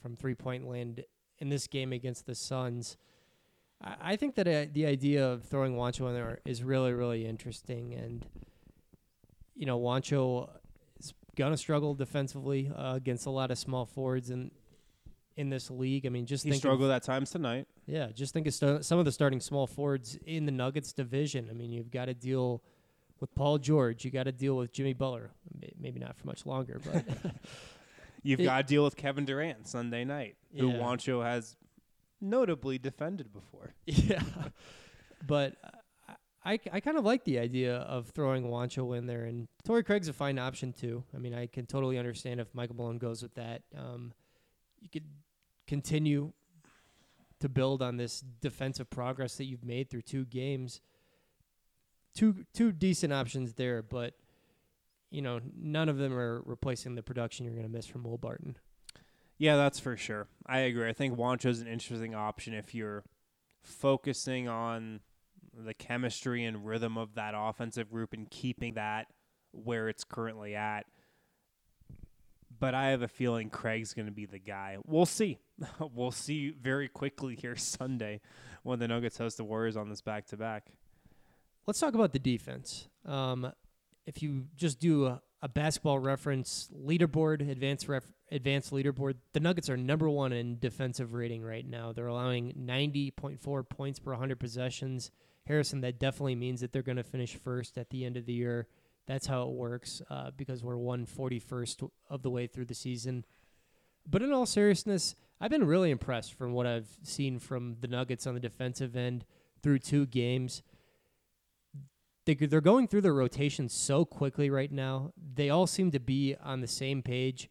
from 0.00 0.16
three 0.16 0.34
point 0.34 0.66
land 0.66 1.04
in 1.42 1.48
this 1.48 1.66
game 1.66 1.92
against 1.92 2.24
the 2.24 2.36
Suns. 2.36 2.96
I, 3.82 3.96
I 4.00 4.16
think 4.16 4.36
that 4.36 4.46
uh, 4.46 4.66
the 4.72 4.86
idea 4.86 5.28
of 5.28 5.42
throwing 5.42 5.74
Juancho 5.74 6.08
in 6.08 6.14
there 6.14 6.38
is 6.44 6.62
really, 6.62 6.92
really 6.92 7.26
interesting. 7.26 7.92
And, 7.94 8.24
you 9.56 9.66
know, 9.66 9.78
Juancho 9.78 10.48
is 11.00 11.12
going 11.36 11.50
to 11.50 11.58
struggle 11.58 11.94
defensively 11.94 12.70
uh, 12.74 12.92
against 12.94 13.26
a 13.26 13.30
lot 13.30 13.50
of 13.50 13.58
small 13.58 13.84
forwards 13.84 14.30
in, 14.30 14.52
in 15.36 15.50
this 15.50 15.68
league. 15.68 16.06
I 16.06 16.10
mean, 16.10 16.26
just 16.26 16.44
he 16.44 16.50
think 16.50 16.60
struggled 16.60 16.90
of, 16.90 16.96
at 16.96 17.02
times 17.02 17.30
tonight. 17.30 17.66
Yeah, 17.86 18.06
just 18.14 18.32
think 18.32 18.46
of 18.46 18.54
st- 18.54 18.84
some 18.84 19.00
of 19.00 19.04
the 19.04 19.12
starting 19.12 19.40
small 19.40 19.66
forwards 19.66 20.16
in 20.24 20.46
the 20.46 20.52
Nuggets 20.52 20.92
division. 20.92 21.48
I 21.50 21.54
mean, 21.54 21.72
you've 21.72 21.90
got 21.90 22.04
to 22.04 22.14
deal 22.14 22.62
with 23.18 23.34
Paul 23.34 23.58
George. 23.58 24.04
You 24.04 24.12
got 24.12 24.24
to 24.24 24.32
deal 24.32 24.56
with 24.56 24.72
Jimmy 24.72 24.92
Butler. 24.92 25.32
Maybe 25.76 25.98
not 25.98 26.16
for 26.16 26.28
much 26.28 26.46
longer, 26.46 26.80
but 26.84 27.04
You've 28.22 28.42
got 28.42 28.58
to 28.58 28.62
deal 28.62 28.84
with 28.84 28.96
Kevin 28.96 29.24
Durant 29.24 29.66
Sunday 29.66 30.04
night, 30.04 30.36
who 30.56 30.68
Yeah. 30.68 30.74
Juancho 30.78 31.24
has 31.24 31.56
notably 32.20 32.78
defended 32.78 33.32
before. 33.32 33.74
Yeah, 33.86 34.22
but 35.26 35.56
I, 36.44 36.58
I 36.72 36.80
kind 36.80 36.96
of 36.98 37.04
like 37.04 37.24
the 37.24 37.38
idea 37.38 37.76
of 37.76 38.08
throwing 38.08 38.44
Juancho 38.44 38.96
in 38.96 39.06
there, 39.06 39.24
and 39.24 39.48
Torrey 39.64 39.84
Craig's 39.84 40.08
a 40.08 40.12
fine 40.12 40.38
option 40.38 40.72
too. 40.72 41.04
I 41.14 41.18
mean, 41.18 41.34
I 41.34 41.46
can 41.46 41.66
totally 41.66 41.98
understand 41.98 42.40
if 42.40 42.52
Michael 42.54 42.76
Malone 42.76 42.98
goes 42.98 43.22
with 43.22 43.34
that. 43.34 43.62
Um, 43.76 44.12
you 44.80 44.88
could 44.88 45.04
continue 45.66 46.32
to 47.40 47.48
build 47.48 47.82
on 47.82 47.96
this 47.96 48.20
defensive 48.40 48.88
progress 48.90 49.36
that 49.36 49.44
you've 49.44 49.64
made 49.64 49.90
through 49.90 50.02
two 50.02 50.24
games. 50.24 50.80
Two 52.14 52.44
two 52.52 52.72
decent 52.72 53.12
options 53.12 53.54
there, 53.54 53.82
but 53.82 54.14
you 55.12 55.22
know 55.22 55.40
none 55.56 55.88
of 55.88 55.98
them 55.98 56.12
are 56.12 56.42
replacing 56.44 56.94
the 56.94 57.02
production 57.02 57.44
you're 57.44 57.54
going 57.54 57.66
to 57.66 57.72
miss 57.72 57.86
from 57.86 58.02
Will 58.02 58.18
Barton. 58.18 58.56
Yeah, 59.38 59.56
that's 59.56 59.78
for 59.78 59.96
sure. 59.96 60.28
I 60.46 60.60
agree. 60.60 60.88
I 60.88 60.92
think 60.92 61.16
Juancho's 61.16 61.60
an 61.60 61.66
interesting 61.66 62.14
option 62.14 62.54
if 62.54 62.74
you're 62.74 63.04
focusing 63.62 64.48
on 64.48 65.00
the 65.52 65.74
chemistry 65.74 66.44
and 66.44 66.66
rhythm 66.66 66.96
of 66.96 67.14
that 67.14 67.34
offensive 67.36 67.90
group 67.90 68.12
and 68.12 68.30
keeping 68.30 68.74
that 68.74 69.08
where 69.52 69.88
it's 69.88 70.04
currently 70.04 70.54
at. 70.54 70.86
But 72.58 72.74
I 72.74 72.90
have 72.90 73.02
a 73.02 73.08
feeling 73.08 73.50
Craig's 73.50 73.92
going 73.92 74.06
to 74.06 74.12
be 74.12 74.26
the 74.26 74.38
guy. 74.38 74.78
We'll 74.86 75.06
see. 75.06 75.38
we'll 75.94 76.12
see 76.12 76.50
very 76.50 76.88
quickly 76.88 77.34
here 77.34 77.56
Sunday 77.56 78.20
when 78.62 78.78
the 78.78 78.88
Nuggets 78.88 79.18
host 79.18 79.36
the 79.36 79.44
Warriors 79.44 79.76
on 79.76 79.88
this 79.88 80.00
back 80.00 80.26
to 80.26 80.36
back. 80.36 80.68
Let's 81.66 81.80
talk 81.80 81.94
about 81.94 82.12
the 82.12 82.18
defense. 82.18 82.88
Um, 83.04 83.52
if 84.06 84.22
you 84.22 84.46
just 84.56 84.78
do 84.78 85.06
a, 85.06 85.22
a 85.40 85.48
basketball 85.48 85.98
reference 85.98 86.68
leaderboard, 86.74 87.48
advanced 87.48 87.88
ref, 87.88 88.04
advanced 88.30 88.72
leaderboard, 88.72 89.16
the 89.32 89.40
Nuggets 89.40 89.68
are 89.70 89.76
number 89.76 90.08
one 90.08 90.32
in 90.32 90.58
defensive 90.58 91.14
rating 91.14 91.42
right 91.42 91.66
now. 91.66 91.92
They're 91.92 92.06
allowing 92.06 92.52
90.4 92.54 93.68
points 93.68 93.98
per 93.98 94.12
100 94.12 94.38
possessions. 94.38 95.10
Harrison, 95.46 95.80
that 95.80 95.98
definitely 95.98 96.36
means 96.36 96.60
that 96.60 96.72
they're 96.72 96.82
going 96.82 96.96
to 96.96 97.02
finish 97.02 97.36
first 97.36 97.76
at 97.76 97.90
the 97.90 98.04
end 98.04 98.16
of 98.16 98.26
the 98.26 98.32
year. 98.32 98.68
That's 99.06 99.26
how 99.26 99.42
it 99.42 99.50
works 99.50 100.00
uh, 100.10 100.30
because 100.36 100.62
we're 100.62 100.76
141st 100.76 101.90
of 102.08 102.22
the 102.22 102.30
way 102.30 102.46
through 102.46 102.66
the 102.66 102.74
season. 102.74 103.24
But 104.08 104.22
in 104.22 104.32
all 104.32 104.46
seriousness, 104.46 105.14
I've 105.40 105.50
been 105.50 105.66
really 105.66 105.90
impressed 105.90 106.34
from 106.34 106.52
what 106.52 106.66
I've 106.66 106.88
seen 107.02 107.38
from 107.40 107.76
the 107.80 107.88
Nuggets 107.88 108.26
on 108.26 108.34
the 108.34 108.40
defensive 108.40 108.94
end 108.94 109.24
through 109.62 109.80
two 109.80 110.06
games 110.06 110.62
they, 112.24 112.34
they're 112.34 112.60
going 112.60 112.88
through 112.88 113.00
their 113.00 113.14
rotation 113.14 113.68
so 113.68 114.04
quickly 114.04 114.50
right 114.50 114.70
now. 114.70 115.12
They 115.34 115.50
all 115.50 115.66
seem 115.66 115.90
to 115.92 116.00
be 116.00 116.36
on 116.42 116.60
the 116.60 116.66
same 116.66 117.02
page. 117.02 117.50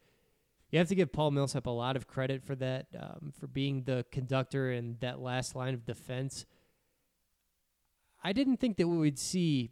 You 0.71 0.79
have 0.79 0.87
to 0.87 0.95
give 0.95 1.11
Paul 1.11 1.31
Millsap 1.31 1.65
a 1.65 1.71
lot 1.71 1.97
of 1.97 2.07
credit 2.07 2.43
for 2.43 2.55
that, 2.55 2.87
um, 2.97 3.33
for 3.37 3.47
being 3.47 3.83
the 3.83 4.05
conductor 4.11 4.71
in 4.71 4.97
that 5.01 5.19
last 5.19 5.55
line 5.55 5.73
of 5.73 5.85
defense. 5.85 6.45
I 8.23 8.31
didn't 8.31 8.57
think 8.57 8.77
that 8.77 8.87
we 8.87 8.97
would 8.97 9.19
see 9.19 9.71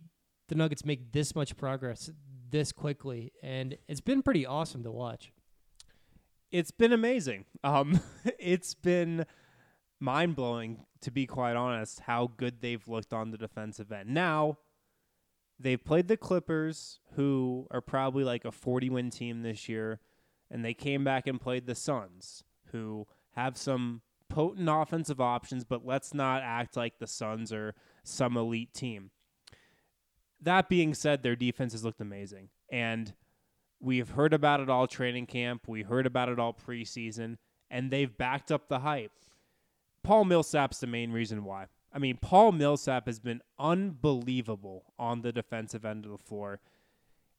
the 0.50 0.56
Nuggets 0.56 0.84
make 0.84 1.14
this 1.14 1.36
much 1.36 1.56
progress 1.56 2.12
this 2.50 2.72
quickly, 2.72 3.32
and 3.42 3.78
it's 3.88 4.02
been 4.02 4.22
pretty 4.22 4.46
awesome 4.46 4.84
to 4.84 4.92
watch. 4.92 5.32
It's 6.52 6.72
been 6.72 6.92
amazing. 6.92 7.46
Um, 7.64 8.02
it's 8.40 8.74
been 8.74 9.26
mind 10.00 10.36
blowing, 10.36 10.86
to 11.02 11.12
be 11.12 11.26
quite 11.28 11.56
honest, 11.56 12.02
how 12.02 12.32
good 12.36 12.60
they've 12.60 12.86
looked 12.88 13.14
on 13.14 13.32
the 13.32 13.38
defensive 13.38 13.92
end. 13.92 14.10
Now, 14.10 14.58
they've 15.60 15.84
played 15.84 16.08
the 16.08 16.18
Clippers, 16.18 17.00
who 17.16 17.68
are 17.72 17.82
probably 17.82 18.24
like 18.24 18.46
a 18.46 18.52
40 18.52 18.90
win 18.90 19.10
team 19.10 19.42
this 19.42 19.68
year, 19.68 20.00
and 20.50 20.64
they 20.64 20.74
came 20.74 21.04
back 21.04 21.28
and 21.28 21.40
played 21.40 21.68
the 21.68 21.76
Suns, 21.76 22.44
who 22.72 23.08
have 23.36 23.58
some 23.58 24.02
potent 24.30 24.70
offensive 24.72 25.20
options, 25.20 25.64
but 25.64 25.86
let's 25.86 26.14
not 26.14 26.42
act 26.44 26.78
like 26.78 27.00
the 27.00 27.08
Suns 27.08 27.52
are 27.52 27.76
some 28.04 28.38
elite 28.38 28.74
team. 28.74 29.12
That 30.42 30.70
being 30.70 30.94
said, 30.94 31.22
their 31.22 31.36
defense 31.36 31.74
has 31.74 31.84
looked 31.84 32.00
amazing. 32.00 32.50
And 32.72 33.14
we've 33.80 34.12
heard 34.12 34.34
about 34.34 34.62
it 34.62 34.70
all 34.70 34.88
training 34.88 35.26
camp. 35.26 35.68
We 35.68 35.82
heard 35.82 36.06
about 36.06 36.30
it 36.30 36.40
all 36.40 36.54
preseason, 36.54 37.38
and 37.70 37.92
they've 37.92 38.16
backed 38.16 38.52
up 38.52 38.70
the 38.70 38.80
hype. 38.80 39.12
Paul 40.04 40.26
Millsap's 40.26 40.80
the 40.80 40.88
main 40.88 41.12
reason 41.12 41.44
why. 41.44 41.66
I 41.92 42.00
mean, 42.00 42.18
Paul 42.22 42.52
Millsap 42.52 43.08
has 43.08 43.20
been 43.20 43.42
unbelievable 43.58 44.94
on 44.98 45.22
the 45.22 45.32
defensive 45.32 45.86
end 45.86 46.06
of 46.06 46.12
the 46.12 46.18
floor. 46.18 46.60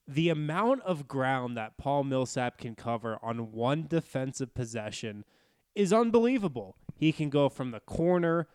The 0.09 0.29
amount 0.29 0.83
of 0.83 1.07
ground 1.07 1.57
that 1.57 1.79
Paul 1.79 2.05
Millsap 2.05 2.59
can 2.59 2.75
cover 2.75 3.19
on 3.23 3.53
one 3.53 3.87
defensive 3.89 4.55
possession 4.55 5.25
is 5.75 5.93
unbelievable. 5.93 6.77
He 6.97 7.13
can 7.13 7.31
go 7.31 7.49
from 7.49 7.71
the 7.71 7.81
corner 7.81 8.49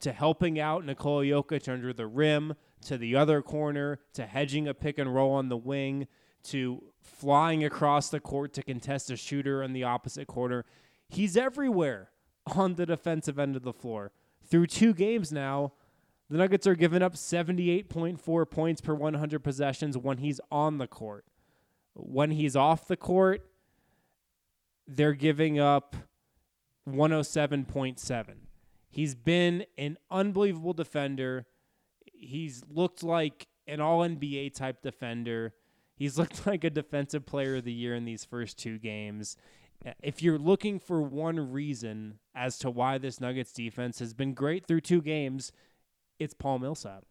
to 0.00 0.12
helping 0.12 0.58
out 0.58 0.84
Nikola 0.84 1.24
Jokic 1.24 1.70
under 1.70 1.92
the 1.92 2.06
rim 2.06 2.54
to 2.86 2.96
the 2.96 3.16
other 3.16 3.42
corner 3.42 4.00
to 4.14 4.26
hedging 4.26 4.66
a 4.66 4.74
pick 4.74 4.98
and 4.98 5.14
roll 5.14 5.32
on 5.32 5.48
the 5.48 5.56
wing 5.56 6.06
to 6.44 6.82
flying 7.00 7.64
across 7.64 8.08
the 8.08 8.20
court 8.20 8.52
to 8.54 8.62
contest 8.62 9.10
a 9.10 9.16
shooter 9.16 9.62
in 9.62 9.72
the 9.72 9.84
opposite 9.84 10.26
corner. 10.26 10.64
He's 11.08 11.36
everywhere 11.36 12.10
on 12.54 12.74
the 12.74 12.86
defensive 12.86 13.38
end 13.38 13.56
of 13.56 13.62
the 13.62 13.72
floor. 13.72 14.12
Through 14.46 14.66
two 14.68 14.94
games 14.94 15.32
now, 15.32 15.72
the 16.30 16.38
Nuggets 16.38 16.66
are 16.66 16.74
giving 16.74 17.02
up 17.02 17.14
78.4 17.14 18.50
points 18.50 18.80
per 18.80 18.94
100 18.94 19.44
possessions 19.44 19.96
when 19.96 20.18
he's 20.18 20.40
on 20.50 20.78
the 20.78 20.86
court. 20.86 21.24
When 21.94 22.30
he's 22.32 22.56
off 22.56 22.88
the 22.88 22.96
court, 22.96 23.46
they're 24.86 25.12
giving 25.12 25.58
up 25.58 25.96
107.7. 26.88 28.34
He's 28.90 29.14
been 29.14 29.64
an 29.78 29.98
unbelievable 30.10 30.72
defender. 30.72 31.46
He's 32.04 32.62
looked 32.68 33.02
like 33.02 33.48
an 33.66 33.80
all 33.80 34.00
NBA 34.00 34.54
type 34.54 34.82
defender. 34.82 35.54
He's 35.96 36.18
looked 36.18 36.46
like 36.46 36.64
a 36.64 36.70
defensive 36.70 37.26
player 37.26 37.56
of 37.56 37.64
the 37.64 37.72
year 37.72 37.94
in 37.94 38.04
these 38.04 38.24
first 38.24 38.58
two 38.58 38.78
games. 38.78 39.36
If 40.02 40.22
you're 40.22 40.38
looking 40.38 40.78
for 40.78 41.02
one 41.02 41.52
reason 41.52 42.18
as 42.34 42.58
to 42.58 42.70
why 42.70 42.98
this 42.98 43.20
Nuggets 43.20 43.52
defense 43.52 43.98
has 43.98 44.14
been 44.14 44.32
great 44.32 44.66
through 44.66 44.80
two 44.80 45.02
games, 45.02 45.52
it's 46.18 46.34
Paul 46.34 46.58
Millsap. 46.58 47.04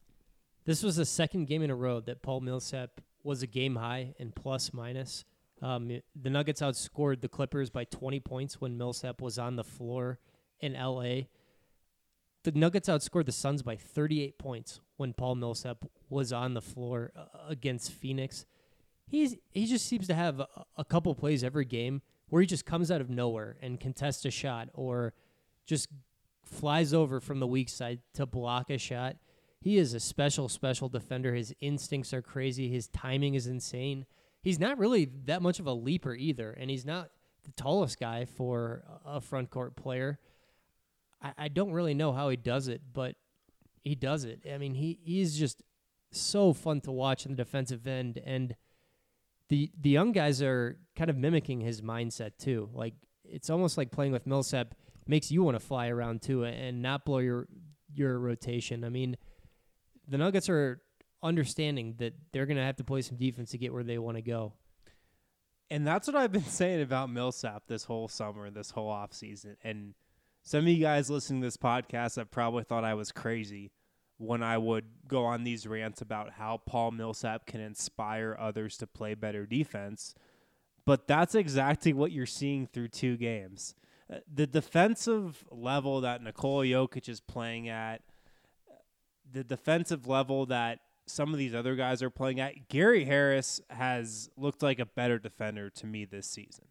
This 0.65 0.81
was 0.81 0.95
the 0.95 1.05
second 1.05 1.45
game 1.45 1.61
in 1.61 1.69
a 1.69 1.75
row 1.75 1.99
that 2.01 2.21
Paul 2.21 2.41
Millsap 2.41 3.01
was 3.23 3.43
a 3.43 3.47
game 3.47 3.75
high 3.75 4.15
in 4.17 4.31
plus 4.31 4.73
minus. 4.73 5.25
Um, 5.61 6.01
the 6.15 6.29
Nuggets 6.29 6.61
outscored 6.61 7.21
the 7.21 7.29
Clippers 7.29 7.69
by 7.69 7.85
20 7.85 8.19
points 8.19 8.59
when 8.59 8.77
Millsap 8.77 9.21
was 9.21 9.37
on 9.37 9.55
the 9.55 9.63
floor 9.63 10.19
in 10.59 10.73
LA. 10.73 11.27
The 12.43 12.51
Nuggets 12.53 12.89
outscored 12.89 13.25
the 13.25 13.31
Suns 13.31 13.61
by 13.61 13.75
38 13.75 14.37
points 14.37 14.81
when 14.97 15.13
Paul 15.13 15.35
Millsap 15.35 15.85
was 16.09 16.33
on 16.33 16.53
the 16.53 16.61
floor 16.61 17.11
uh, 17.15 17.25
against 17.47 17.91
Phoenix. 17.91 18.45
He's 19.07 19.35
he 19.51 19.65
just 19.65 19.85
seems 19.85 20.07
to 20.07 20.13
have 20.13 20.39
a, 20.39 20.47
a 20.77 20.83
couple 20.83 21.13
plays 21.15 21.43
every 21.43 21.65
game 21.65 22.01
where 22.29 22.41
he 22.41 22.47
just 22.47 22.65
comes 22.65 22.89
out 22.91 23.01
of 23.01 23.09
nowhere 23.09 23.57
and 23.61 23.79
contests 23.79 24.25
a 24.25 24.31
shot 24.31 24.69
or 24.73 25.13
just 25.65 25.89
flies 26.45 26.93
over 26.93 27.19
from 27.19 27.39
the 27.39 27.47
weak 27.47 27.69
side 27.69 27.99
to 28.13 28.25
block 28.25 28.69
a 28.69 28.77
shot. 28.77 29.17
He 29.61 29.77
is 29.77 29.93
a 29.93 29.99
special, 29.99 30.49
special 30.49 30.89
defender. 30.89 31.33
His 31.33 31.55
instincts 31.61 32.13
are 32.13 32.21
crazy. 32.21 32.69
His 32.69 32.87
timing 32.87 33.35
is 33.35 33.47
insane. 33.47 34.05
He's 34.41 34.59
not 34.59 34.77
really 34.77 35.09
that 35.25 35.41
much 35.41 35.59
of 35.59 35.67
a 35.67 35.73
leaper 35.73 36.13
either, 36.13 36.51
and 36.51 36.69
he's 36.69 36.85
not 36.85 37.09
the 37.43 37.51
tallest 37.51 37.99
guy 37.99 38.25
for 38.25 38.83
a 39.05 39.21
front 39.21 39.49
court 39.49 39.75
player. 39.75 40.19
I, 41.21 41.33
I 41.37 41.47
don't 41.47 41.71
really 41.71 41.93
know 41.93 42.11
how 42.11 42.29
he 42.29 42.35
does 42.35 42.67
it, 42.67 42.81
but 42.91 43.15
he 43.83 43.95
does 43.95 44.25
it. 44.25 44.41
I 44.51 44.57
mean, 44.57 44.73
he 44.73 44.99
he's 45.03 45.37
just 45.37 45.63
so 46.11 46.53
fun 46.53 46.81
to 46.81 46.91
watch 46.91 47.25
in 47.25 47.31
the 47.31 47.37
defensive 47.37 47.87
end, 47.87 48.21
and 48.25 48.55
the 49.49 49.71
the 49.79 49.89
young 49.89 50.11
guys 50.11 50.41
are 50.41 50.77
kind 50.95 51.09
of 51.09 51.17
mimicking 51.17 51.61
his 51.61 51.81
mindset 51.81 52.37
too. 52.37 52.69
Like 52.73 52.93
it's 53.23 53.49
almost 53.49 53.77
like 53.77 53.91
playing 53.91 54.11
with 54.11 54.27
Millsap 54.27 54.75
makes 55.07 55.31
you 55.31 55.43
want 55.43 55.55
to 55.55 55.65
fly 55.65 55.87
around 55.87 56.21
too 56.21 56.43
and 56.45 56.81
not 56.81 57.05
blow 57.05 57.19
your 57.19 57.47
your 57.93 58.17
rotation. 58.19 58.83
I 58.83 58.89
mean, 58.89 59.17
the 60.07 60.17
Nuggets 60.17 60.49
are 60.49 60.81
understanding 61.21 61.95
that 61.99 62.13
they're 62.31 62.45
going 62.45 62.57
to 62.57 62.63
have 62.63 62.75
to 62.77 62.83
play 62.83 63.01
some 63.01 63.17
defense 63.17 63.51
to 63.51 63.57
get 63.57 63.73
where 63.73 63.83
they 63.83 63.97
want 63.97 64.17
to 64.17 64.21
go. 64.21 64.53
And 65.69 65.87
that's 65.87 66.07
what 66.07 66.15
I've 66.15 66.31
been 66.31 66.43
saying 66.45 66.81
about 66.81 67.09
Millsap 67.09 67.63
this 67.67 67.85
whole 67.85 68.07
summer, 68.07 68.49
this 68.49 68.71
whole 68.71 68.91
offseason. 68.91 69.55
And 69.63 69.93
some 70.43 70.59
of 70.59 70.67
you 70.67 70.79
guys 70.79 71.09
listening 71.09 71.41
to 71.41 71.47
this 71.47 71.57
podcast 71.57 72.17
have 72.17 72.29
probably 72.29 72.63
thought 72.63 72.83
I 72.83 72.93
was 72.93 73.11
crazy 73.11 73.71
when 74.17 74.43
I 74.43 74.57
would 74.57 74.85
go 75.07 75.25
on 75.25 75.43
these 75.43 75.67
rants 75.67 76.01
about 76.01 76.31
how 76.31 76.61
Paul 76.65 76.91
Millsap 76.91 77.45
can 77.45 77.61
inspire 77.61 78.37
others 78.39 78.77
to 78.77 78.87
play 78.87 79.15
better 79.15 79.45
defense. 79.45 80.15
But 80.85 81.07
that's 81.07 81.35
exactly 81.35 81.93
what 81.93 82.11
you're 82.11 82.25
seeing 82.25 82.67
through 82.67 82.89
two 82.89 83.17
games. 83.17 83.75
Uh, 84.11 84.17
the 84.31 84.45
defensive 84.45 85.45
level 85.49 86.01
that 86.01 86.21
Nikola 86.21 86.65
Jokic 86.65 87.07
is 87.07 87.21
playing 87.21 87.69
at, 87.69 88.01
the 89.31 89.43
defensive 89.43 90.07
level 90.07 90.45
that 90.47 90.79
some 91.05 91.33
of 91.33 91.39
these 91.39 91.55
other 91.55 91.75
guys 91.75 92.01
are 92.03 92.09
playing 92.09 92.39
at. 92.39 92.69
Gary 92.69 93.05
Harris 93.05 93.61
has 93.69 94.29
looked 94.37 94.61
like 94.61 94.79
a 94.79 94.85
better 94.85 95.19
defender 95.19 95.69
to 95.69 95.85
me 95.85 96.05
this 96.05 96.27
season. 96.27 96.65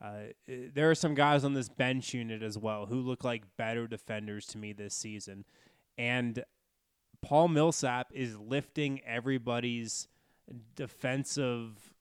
Uh, 0.00 0.32
there 0.46 0.90
are 0.90 0.94
some 0.94 1.14
guys 1.14 1.42
on 1.42 1.54
this 1.54 1.68
bench 1.68 2.12
unit 2.12 2.42
as 2.42 2.58
well 2.58 2.86
who 2.86 3.00
look 3.00 3.24
like 3.24 3.56
better 3.56 3.86
defenders 3.86 4.46
to 4.46 4.58
me 4.58 4.72
this 4.72 4.94
season. 4.94 5.44
And 5.96 6.44
Paul 7.26 7.48
Millsap 7.48 8.12
is 8.14 8.38
lifting 8.38 9.00
everybody's 9.04 10.06
defensive 10.76 11.92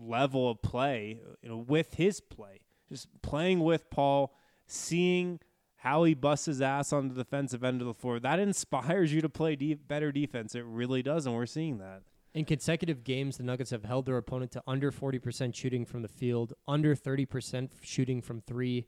level 0.00 0.48
of 0.48 0.62
play 0.62 1.20
you 1.42 1.48
know, 1.50 1.58
with 1.58 1.92
his 1.92 2.18
play. 2.22 2.60
Just 2.88 3.08
playing 3.20 3.60
with 3.60 3.90
Paul, 3.90 4.34
seeing 4.66 5.40
how 5.76 6.04
he 6.04 6.14
busts 6.14 6.46
his 6.46 6.62
ass 6.62 6.90
on 6.90 7.08
the 7.08 7.14
defensive 7.14 7.62
end 7.62 7.82
of 7.82 7.86
the 7.86 7.92
floor. 7.92 8.18
That 8.18 8.38
inspires 8.38 9.12
you 9.12 9.20
to 9.20 9.28
play 9.28 9.56
de- 9.56 9.74
better 9.74 10.10
defense. 10.10 10.54
It 10.54 10.64
really 10.64 11.02
does, 11.02 11.26
and 11.26 11.34
we're 11.34 11.44
seeing 11.44 11.76
that. 11.76 12.00
In 12.32 12.46
consecutive 12.46 13.04
games, 13.04 13.36
the 13.36 13.42
Nuggets 13.42 13.72
have 13.72 13.84
held 13.84 14.06
their 14.06 14.16
opponent 14.16 14.52
to 14.52 14.62
under 14.66 14.90
40% 14.90 15.54
shooting 15.54 15.84
from 15.84 16.00
the 16.00 16.08
field, 16.08 16.54
under 16.66 16.96
30% 16.96 17.72
shooting 17.82 18.22
from 18.22 18.40
three. 18.40 18.86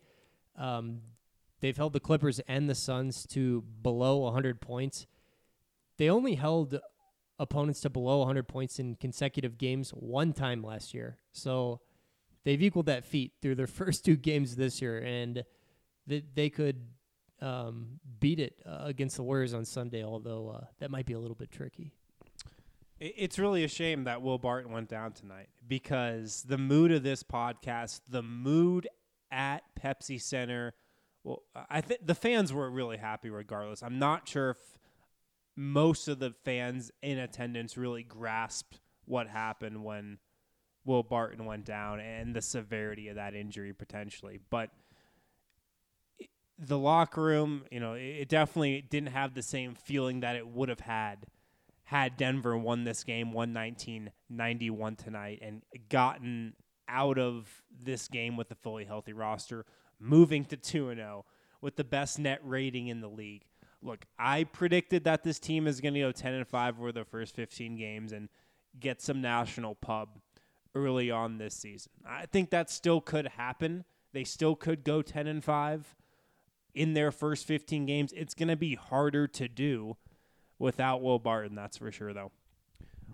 Um, 0.56 1.02
they've 1.60 1.76
held 1.76 1.92
the 1.92 2.00
Clippers 2.00 2.40
and 2.40 2.68
the 2.68 2.74
Suns 2.74 3.26
to 3.28 3.62
below 3.82 4.18
100 4.18 4.60
points. 4.60 5.06
They 5.96 6.08
only 6.08 6.34
held 6.34 6.78
opponents 7.38 7.80
to 7.80 7.90
below 7.90 8.18
100 8.18 8.48
points 8.48 8.78
in 8.78 8.94
consecutive 8.94 9.58
games 9.58 9.90
one 9.90 10.32
time 10.32 10.62
last 10.62 10.94
year. 10.94 11.18
So 11.32 11.80
they've 12.44 12.62
equaled 12.62 12.86
that 12.86 13.04
feat 13.04 13.32
through 13.40 13.56
their 13.56 13.66
first 13.68 14.04
two 14.04 14.16
games 14.16 14.56
this 14.56 14.80
year. 14.82 14.98
And– 14.98 15.44
that 16.08 16.34
they 16.34 16.50
could 16.50 16.82
um, 17.40 18.00
beat 18.18 18.40
it 18.40 18.60
uh, 18.66 18.80
against 18.80 19.16
the 19.16 19.22
Warriors 19.22 19.54
on 19.54 19.64
Sunday, 19.64 20.02
although 20.02 20.48
uh, 20.48 20.64
that 20.80 20.90
might 20.90 21.06
be 21.06 21.12
a 21.12 21.18
little 21.18 21.36
bit 21.36 21.50
tricky. 21.50 21.92
It's 22.98 23.38
really 23.38 23.62
a 23.62 23.68
shame 23.68 24.04
that 24.04 24.22
Will 24.22 24.38
Barton 24.38 24.72
went 24.72 24.88
down 24.88 25.12
tonight 25.12 25.50
because 25.68 26.42
the 26.42 26.58
mood 26.58 26.90
of 26.90 27.04
this 27.04 27.22
podcast, 27.22 28.00
the 28.08 28.24
mood 28.24 28.88
at 29.30 29.62
Pepsi 29.80 30.20
Center, 30.20 30.74
well, 31.28 31.42
I 31.68 31.80
think 31.80 32.06
the 32.06 32.14
fans 32.14 32.52
were 32.52 32.70
really 32.70 32.96
happy 32.96 33.30
regardless. 33.30 33.82
I'm 33.82 33.98
not 33.98 34.28
sure 34.28 34.50
if 34.50 34.78
most 35.56 36.08
of 36.08 36.18
the 36.18 36.34
fans 36.44 36.90
in 37.02 37.18
attendance 37.18 37.76
really 37.76 38.02
grasped 38.02 38.80
what 39.04 39.28
happened 39.28 39.84
when 39.84 40.18
Will 40.84 41.02
Barton 41.02 41.44
went 41.44 41.64
down 41.64 42.00
and 42.00 42.34
the 42.34 42.42
severity 42.42 43.08
of 43.08 43.16
that 43.16 43.34
injury 43.34 43.72
potentially, 43.72 44.38
but– 44.50 44.70
the 46.58 46.78
locker 46.78 47.22
room, 47.22 47.64
you 47.70 47.78
know, 47.78 47.94
it 47.94 48.28
definitely 48.28 48.82
didn't 48.82 49.10
have 49.10 49.34
the 49.34 49.42
same 49.42 49.74
feeling 49.74 50.20
that 50.20 50.34
it 50.34 50.46
would 50.48 50.68
have 50.68 50.80
had 50.80 51.26
had 51.84 52.16
Denver 52.16 52.58
won 52.58 52.84
this 52.84 53.04
game 53.04 53.32
119-91 53.32 54.98
tonight 54.98 55.38
and 55.40 55.62
gotten 55.88 56.54
out 56.88 57.18
of 57.18 57.62
this 57.82 58.08
game 58.08 58.36
with 58.36 58.50
a 58.50 58.54
fully 58.56 58.84
healthy 58.84 59.12
roster, 59.12 59.64
moving 60.00 60.44
to 60.46 60.56
2 60.56 60.94
0 60.94 61.24
with 61.60 61.76
the 61.76 61.84
best 61.84 62.18
net 62.18 62.40
rating 62.42 62.88
in 62.88 63.00
the 63.00 63.08
league. 63.08 63.44
Look, 63.82 64.06
I 64.18 64.44
predicted 64.44 65.04
that 65.04 65.22
this 65.22 65.38
team 65.38 65.66
is 65.66 65.80
going 65.80 65.94
to 65.94 66.00
go 66.00 66.12
10 66.12 66.34
and 66.34 66.46
5 66.46 66.78
over 66.80 66.92
the 66.92 67.04
first 67.04 67.34
15 67.36 67.76
games 67.76 68.12
and 68.12 68.28
get 68.78 69.00
some 69.00 69.20
national 69.20 69.74
pub 69.74 70.20
early 70.74 71.10
on 71.10 71.38
this 71.38 71.54
season. 71.54 71.92
I 72.08 72.26
think 72.26 72.50
that 72.50 72.70
still 72.70 73.00
could 73.00 73.28
happen. 73.28 73.84
They 74.12 74.24
still 74.24 74.56
could 74.56 74.84
go 74.84 75.02
10 75.02 75.26
and 75.26 75.44
5 75.44 75.96
in 76.74 76.94
their 76.94 77.12
first 77.12 77.46
15 77.46 77.86
games. 77.86 78.12
It's 78.16 78.34
going 78.34 78.48
to 78.48 78.56
be 78.56 78.74
harder 78.74 79.26
to 79.28 79.48
do 79.48 79.96
without 80.58 81.02
Will 81.02 81.18
Barton, 81.18 81.54
that's 81.54 81.76
for 81.78 81.92
sure, 81.92 82.12
though. 82.12 82.32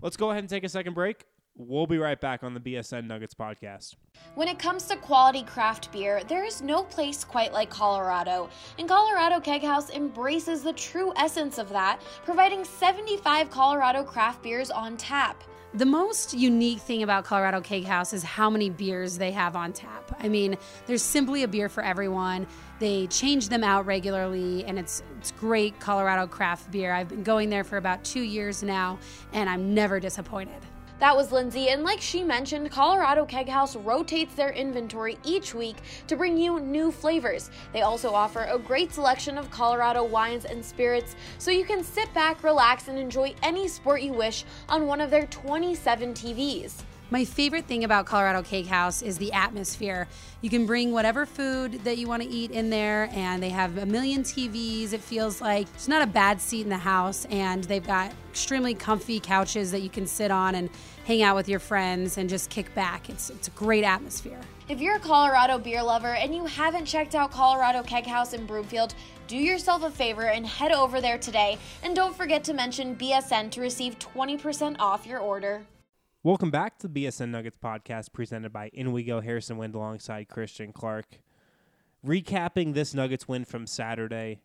Let's 0.00 0.16
go 0.16 0.30
ahead 0.30 0.42
and 0.42 0.50
take 0.50 0.64
a 0.64 0.68
second 0.68 0.94
break. 0.94 1.24
We'll 1.56 1.86
be 1.86 1.98
right 1.98 2.20
back 2.20 2.42
on 2.42 2.52
the 2.52 2.58
BSN 2.58 3.06
Nuggets 3.06 3.32
podcast. 3.32 3.94
When 4.34 4.48
it 4.48 4.58
comes 4.58 4.86
to 4.86 4.96
quality 4.96 5.44
craft 5.44 5.92
beer, 5.92 6.20
there 6.26 6.44
is 6.44 6.60
no 6.60 6.82
place 6.82 7.22
quite 7.22 7.52
like 7.52 7.70
Colorado. 7.70 8.48
And 8.76 8.88
Colorado 8.88 9.38
Keg 9.38 9.62
House 9.62 9.90
embraces 9.90 10.64
the 10.64 10.72
true 10.72 11.12
essence 11.16 11.58
of 11.58 11.68
that, 11.68 12.00
providing 12.24 12.64
75 12.64 13.50
Colorado 13.50 14.02
craft 14.02 14.42
beers 14.42 14.72
on 14.72 14.96
tap. 14.96 15.44
The 15.74 15.86
most 15.86 16.34
unique 16.34 16.80
thing 16.80 17.04
about 17.04 17.24
Colorado 17.24 17.60
Keg 17.60 17.84
House 17.84 18.12
is 18.12 18.24
how 18.24 18.50
many 18.50 18.68
beers 18.68 19.16
they 19.16 19.30
have 19.30 19.54
on 19.54 19.72
tap. 19.72 20.16
I 20.18 20.28
mean, 20.28 20.56
there's 20.86 21.02
simply 21.02 21.44
a 21.44 21.48
beer 21.48 21.68
for 21.68 21.84
everyone. 21.84 22.48
They 22.80 23.06
change 23.06 23.48
them 23.48 23.62
out 23.62 23.86
regularly, 23.86 24.64
and 24.64 24.76
it's 24.76 25.04
it's 25.18 25.30
great 25.30 25.78
Colorado 25.78 26.26
craft 26.26 26.72
beer. 26.72 26.92
I've 26.92 27.08
been 27.08 27.22
going 27.22 27.48
there 27.48 27.64
for 27.64 27.76
about 27.76 28.02
two 28.02 28.22
years 28.22 28.64
now, 28.64 28.98
and 29.32 29.48
I'm 29.48 29.72
never 29.72 30.00
disappointed. 30.00 30.60
That 31.00 31.16
was 31.16 31.32
Lindsay, 31.32 31.70
and 31.70 31.82
like 31.82 32.00
she 32.00 32.22
mentioned, 32.22 32.70
Colorado 32.70 33.26
Keg 33.26 33.48
House 33.48 33.74
rotates 33.74 34.34
their 34.34 34.52
inventory 34.52 35.18
each 35.24 35.52
week 35.52 35.76
to 36.06 36.16
bring 36.16 36.38
you 36.38 36.60
new 36.60 36.92
flavors. 36.92 37.50
They 37.72 37.82
also 37.82 38.14
offer 38.14 38.44
a 38.44 38.58
great 38.58 38.92
selection 38.92 39.36
of 39.36 39.50
Colorado 39.50 40.04
wines 40.04 40.44
and 40.44 40.64
spirits, 40.64 41.16
so 41.38 41.50
you 41.50 41.64
can 41.64 41.82
sit 41.82 42.12
back, 42.14 42.44
relax, 42.44 42.86
and 42.86 42.96
enjoy 42.96 43.34
any 43.42 43.66
sport 43.66 44.02
you 44.02 44.12
wish 44.12 44.44
on 44.68 44.86
one 44.86 45.00
of 45.00 45.10
their 45.10 45.26
27 45.26 46.14
TVs. 46.14 46.84
My 47.10 47.24
favorite 47.26 47.66
thing 47.66 47.84
about 47.84 48.06
Colorado 48.06 48.42
Keg 48.42 48.66
House 48.66 49.02
is 49.02 49.18
the 49.18 49.30
atmosphere. 49.32 50.08
You 50.40 50.48
can 50.48 50.64
bring 50.64 50.90
whatever 50.90 51.26
food 51.26 51.84
that 51.84 51.98
you 51.98 52.08
want 52.08 52.22
to 52.22 52.28
eat 52.28 52.50
in 52.50 52.70
there, 52.70 53.10
and 53.12 53.42
they 53.42 53.50
have 53.50 53.76
a 53.76 53.84
million 53.84 54.22
TVs. 54.22 54.94
It 54.94 55.02
feels 55.02 55.40
like 55.42 55.68
it's 55.74 55.86
not 55.86 56.00
a 56.00 56.06
bad 56.06 56.40
seat 56.40 56.62
in 56.62 56.70
the 56.70 56.78
house, 56.78 57.26
and 57.26 57.62
they've 57.64 57.86
got 57.86 58.10
extremely 58.30 58.74
comfy 58.74 59.20
couches 59.20 59.70
that 59.72 59.80
you 59.80 59.90
can 59.90 60.06
sit 60.06 60.30
on 60.30 60.54
and 60.54 60.70
hang 61.04 61.22
out 61.22 61.36
with 61.36 61.46
your 61.46 61.58
friends 61.60 62.16
and 62.16 62.28
just 62.28 62.48
kick 62.48 62.74
back. 62.74 63.10
It's, 63.10 63.28
it's 63.28 63.48
a 63.48 63.52
great 63.52 63.84
atmosphere. 63.84 64.40
If 64.70 64.80
you're 64.80 64.96
a 64.96 65.00
Colorado 65.00 65.58
beer 65.58 65.82
lover 65.82 66.14
and 66.14 66.34
you 66.34 66.46
haven't 66.46 66.86
checked 66.86 67.14
out 67.14 67.30
Colorado 67.30 67.82
Keg 67.82 68.06
House 68.06 68.32
in 68.32 68.46
Broomfield, 68.46 68.94
do 69.28 69.36
yourself 69.36 69.82
a 69.82 69.90
favor 69.90 70.28
and 70.28 70.46
head 70.46 70.72
over 70.72 71.02
there 71.02 71.18
today. 71.18 71.58
And 71.82 71.94
don't 71.94 72.16
forget 72.16 72.42
to 72.44 72.54
mention 72.54 72.96
BSN 72.96 73.50
to 73.50 73.60
receive 73.60 73.98
20% 73.98 74.76
off 74.78 75.06
your 75.06 75.20
order. 75.20 75.66
Welcome 76.24 76.50
back 76.50 76.78
to 76.78 76.88
the 76.88 77.04
BSN 77.04 77.28
Nuggets 77.28 77.58
podcast 77.62 78.14
presented 78.14 78.50
by 78.50 78.70
In 78.72 78.92
We 78.92 79.04
Go 79.04 79.20
Harrison 79.20 79.58
Wind 79.58 79.74
alongside 79.74 80.26
Christian 80.26 80.72
Clark. 80.72 81.18
Recapping 82.02 82.72
this 82.72 82.94
Nuggets 82.94 83.28
win 83.28 83.44
from 83.44 83.66
Saturday. 83.66 84.40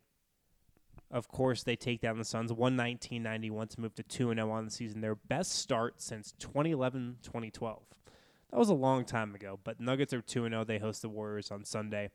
Of 1.10 1.28
course, 1.28 1.62
they 1.62 1.76
take 1.76 2.02
down 2.02 2.18
the 2.18 2.24
Suns 2.26 2.52
119 2.52 3.22
91 3.22 3.68
to 3.68 3.80
move 3.80 3.94
to 3.94 4.02
2 4.02 4.34
0 4.34 4.50
on 4.50 4.66
the 4.66 4.70
season. 4.70 5.00
Their 5.00 5.14
best 5.14 5.52
start 5.52 6.02
since 6.02 6.34
2011 6.38 7.16
2012. 7.22 7.82
That 8.50 8.58
was 8.58 8.68
a 8.68 8.74
long 8.74 9.06
time 9.06 9.34
ago, 9.34 9.58
but 9.64 9.80
Nuggets 9.80 10.12
are 10.12 10.20
2 10.20 10.50
0. 10.50 10.64
They 10.64 10.80
host 10.80 11.00
the 11.00 11.08
Warriors 11.08 11.50
on 11.50 11.64
Sunday. 11.64 12.10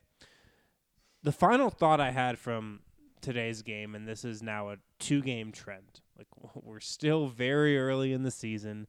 The 1.23 1.31
final 1.31 1.71
thought 1.71 1.99
I 1.99 2.11
had 2.11 2.37
from 2.37 2.81
today's 3.19 3.63
game, 3.63 3.95
and 3.95 4.07
this 4.07 4.23
is 4.23 4.43
now 4.43 4.69
a 4.69 4.77
two 4.99 5.23
game 5.23 5.51
trend. 5.51 6.01
Like, 6.15 6.27
we're 6.53 6.79
still 6.79 7.29
very 7.29 7.79
early 7.79 8.13
in 8.13 8.21
the 8.21 8.29
season 8.29 8.85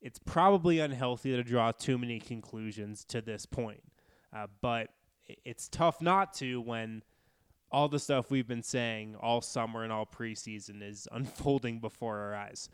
it's 0.00 0.18
probably 0.18 0.78
unhealthy 0.78 1.32
to 1.32 1.42
draw 1.42 1.72
too 1.72 1.98
many 1.98 2.20
conclusions 2.20 3.04
to 3.04 3.20
this 3.20 3.46
point. 3.46 3.82
Uh, 4.34 4.46
but 4.60 4.90
it's 5.44 5.68
tough 5.68 6.00
not 6.00 6.32
to 6.34 6.60
when 6.60 7.02
all 7.70 7.88
the 7.88 7.98
stuff 7.98 8.30
we've 8.30 8.48
been 8.48 8.62
saying 8.62 9.14
all 9.20 9.40
summer 9.40 9.82
and 9.82 9.92
all 9.92 10.06
preseason 10.06 10.82
is 10.82 11.08
unfolding 11.12 11.80
before 11.80 12.18
our 12.18 12.34
eyes. 12.34 12.68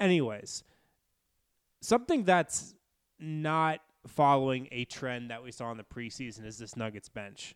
Anyways, 0.00 0.62
something 1.80 2.24
that's 2.24 2.74
not 3.18 3.80
following 4.06 4.68
a 4.70 4.84
trend 4.84 5.30
that 5.30 5.42
we 5.42 5.52
saw 5.52 5.70
in 5.70 5.76
the 5.76 5.84
preseason 5.84 6.46
is 6.46 6.58
this 6.58 6.76
Nuggets 6.76 7.08
bench. 7.08 7.54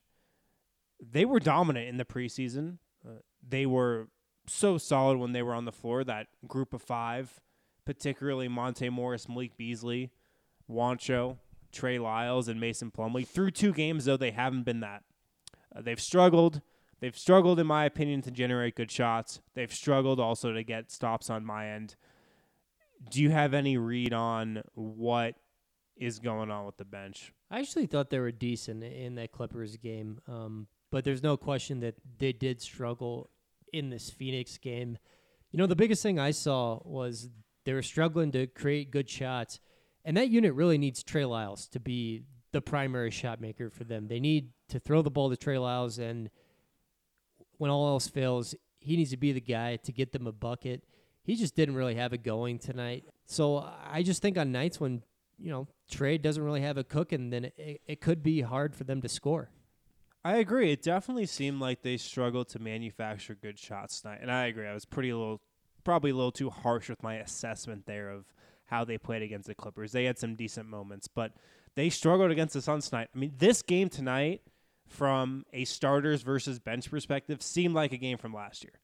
They 1.00 1.24
were 1.24 1.40
dominant 1.40 1.88
in 1.88 1.96
the 1.96 2.04
preseason. 2.04 2.78
Uh, 3.06 3.20
they 3.46 3.66
were 3.66 4.08
so 4.46 4.78
solid 4.78 5.18
when 5.18 5.32
they 5.32 5.42
were 5.42 5.54
on 5.54 5.64
the 5.64 5.72
floor. 5.72 6.04
That 6.04 6.26
group 6.46 6.74
of 6.74 6.82
five 6.82 7.40
particularly 7.84 8.48
Monte 8.48 8.88
Morris, 8.88 9.28
Malik 9.28 9.56
Beasley, 9.56 10.10
Juancho, 10.70 11.38
Trey 11.72 11.98
Lyles, 11.98 12.48
and 12.48 12.60
Mason 12.60 12.90
Plumlee. 12.90 13.26
Through 13.26 13.52
two 13.52 13.72
games, 13.72 14.04
though, 14.04 14.16
they 14.16 14.30
haven't 14.30 14.64
been 14.64 14.80
that. 14.80 15.02
Uh, 15.74 15.82
they've 15.82 16.00
struggled. 16.00 16.60
They've 17.00 17.16
struggled, 17.16 17.58
in 17.58 17.66
my 17.66 17.84
opinion, 17.84 18.22
to 18.22 18.30
generate 18.30 18.76
good 18.76 18.90
shots. 18.90 19.40
They've 19.54 19.72
struggled 19.72 20.20
also 20.20 20.52
to 20.52 20.62
get 20.62 20.92
stops 20.92 21.30
on 21.30 21.44
my 21.44 21.70
end. 21.70 21.96
Do 23.10 23.20
you 23.20 23.30
have 23.30 23.54
any 23.54 23.76
read 23.76 24.12
on 24.12 24.62
what 24.74 25.34
is 25.96 26.20
going 26.20 26.50
on 26.50 26.66
with 26.66 26.76
the 26.76 26.84
bench? 26.84 27.32
I 27.50 27.58
actually 27.58 27.86
thought 27.86 28.10
they 28.10 28.20
were 28.20 28.30
decent 28.30 28.84
in 28.84 29.16
that 29.16 29.32
Clippers 29.32 29.76
game, 29.76 30.20
um, 30.28 30.68
but 30.90 31.04
there's 31.04 31.22
no 31.22 31.36
question 31.36 31.80
that 31.80 31.96
they 32.18 32.32
did 32.32 32.62
struggle 32.62 33.30
in 33.72 33.90
this 33.90 34.08
Phoenix 34.08 34.56
game. 34.58 34.96
You 35.50 35.58
know, 35.58 35.66
the 35.66 35.76
biggest 35.76 36.02
thing 36.02 36.18
I 36.18 36.30
saw 36.30 36.80
was 36.84 37.28
they 37.64 37.72
were 37.72 37.83
struggling 37.83 38.33
to 38.33 38.46
create 38.46 38.90
good 38.90 39.09
shots. 39.09 39.61
And 40.05 40.16
that 40.16 40.31
unit 40.31 40.55
really 40.55 40.79
needs 40.79 41.03
Trey 41.03 41.25
Lyles 41.25 41.68
to 41.68 41.81
be 41.81 42.22
the 42.53 42.61
primary 42.61 43.11
shot 43.11 43.40
maker 43.40 43.70
for 43.70 43.85
them. 43.85 44.09
They 44.09 44.20
need 44.20 44.51
to 44.68 44.79
throw 44.79 45.03
the 45.03 45.11
ball 45.11 45.31
to 45.31 45.37
Trey 45.37 45.59
Lyles, 45.59 45.98
and 45.98 46.31
when 47.59 47.70
all 47.70 47.88
else 47.88 48.09
fails, 48.09 48.55
he 48.81 48.96
needs 48.96 49.11
to 49.11 49.16
be 49.16 49.33
the 49.33 49.40
guy 49.40 49.77
to 49.77 49.92
get 49.92 50.12
them 50.12 50.27
a 50.27 50.33
bucket. 50.33 50.85
He 51.22 51.37
just 51.37 51.55
didn't 51.55 51.77
really 51.77 51.94
have 51.94 52.12
it 52.12 52.25
going 52.25 52.59
tonight. 52.59 53.05
So 53.27 53.68
I 53.88 54.03
just 54.03 54.22
think 54.22 54.37
on 54.37 54.51
nights 54.51 54.81
when, 54.81 55.03
you 55.38 55.51
know, 55.51 55.68
Trey 55.90 56.18
doesn't 56.18 56.42
really 56.42 56.62
have 56.62 56.79
it 56.79 56.88
cooking, 56.88 57.31
then 57.31 57.44
it, 57.57 57.81
it 57.87 58.01
could 58.01 58.22
be 58.22 58.40
hard 58.40 58.75
for 58.75 58.85
them 58.85 59.01
to 59.03 59.09
score. 59.09 59.51
I 60.25 60.37
agree. 60.37 60.72
It 60.72 60.83
definitely 60.83 61.27
seemed 61.27 61.61
like 61.61 61.83
they 61.83 61.96
struggled 61.96 62.48
to 62.51 62.59
manufacture 62.59 63.35
good 63.35 63.59
shots 63.59 64.01
tonight. 64.01 64.18
And 64.20 64.31
I 64.31 64.46
agree. 64.46 64.66
I 64.66 64.75
was 64.75 64.85
pretty 64.85 65.12
little 65.12 65.40
probably 65.82 66.10
a 66.10 66.14
little 66.14 66.32
too 66.32 66.50
harsh 66.50 66.88
with 66.88 67.02
my 67.02 67.16
assessment 67.16 67.86
there 67.86 68.10
of 68.10 68.24
how 68.66 68.84
they 68.84 68.98
played 68.98 69.22
against 69.22 69.46
the 69.46 69.54
Clippers. 69.54 69.92
They 69.92 70.04
had 70.04 70.18
some 70.18 70.34
decent 70.34 70.68
moments, 70.68 71.08
but 71.08 71.32
they 71.74 71.90
struggled 71.90 72.30
against 72.30 72.54
the 72.54 72.62
Suns 72.62 72.88
tonight. 72.88 73.08
I 73.14 73.18
mean, 73.18 73.34
this 73.38 73.62
game 73.62 73.88
tonight, 73.88 74.42
from 74.88 75.44
a 75.52 75.64
starters 75.64 76.22
versus 76.22 76.58
bench 76.58 76.90
perspective, 76.90 77.42
seemed 77.42 77.74
like 77.74 77.92
a 77.92 77.98
game 77.98 78.18
from 78.18 78.34
last 78.34 78.64
year. 78.64 78.74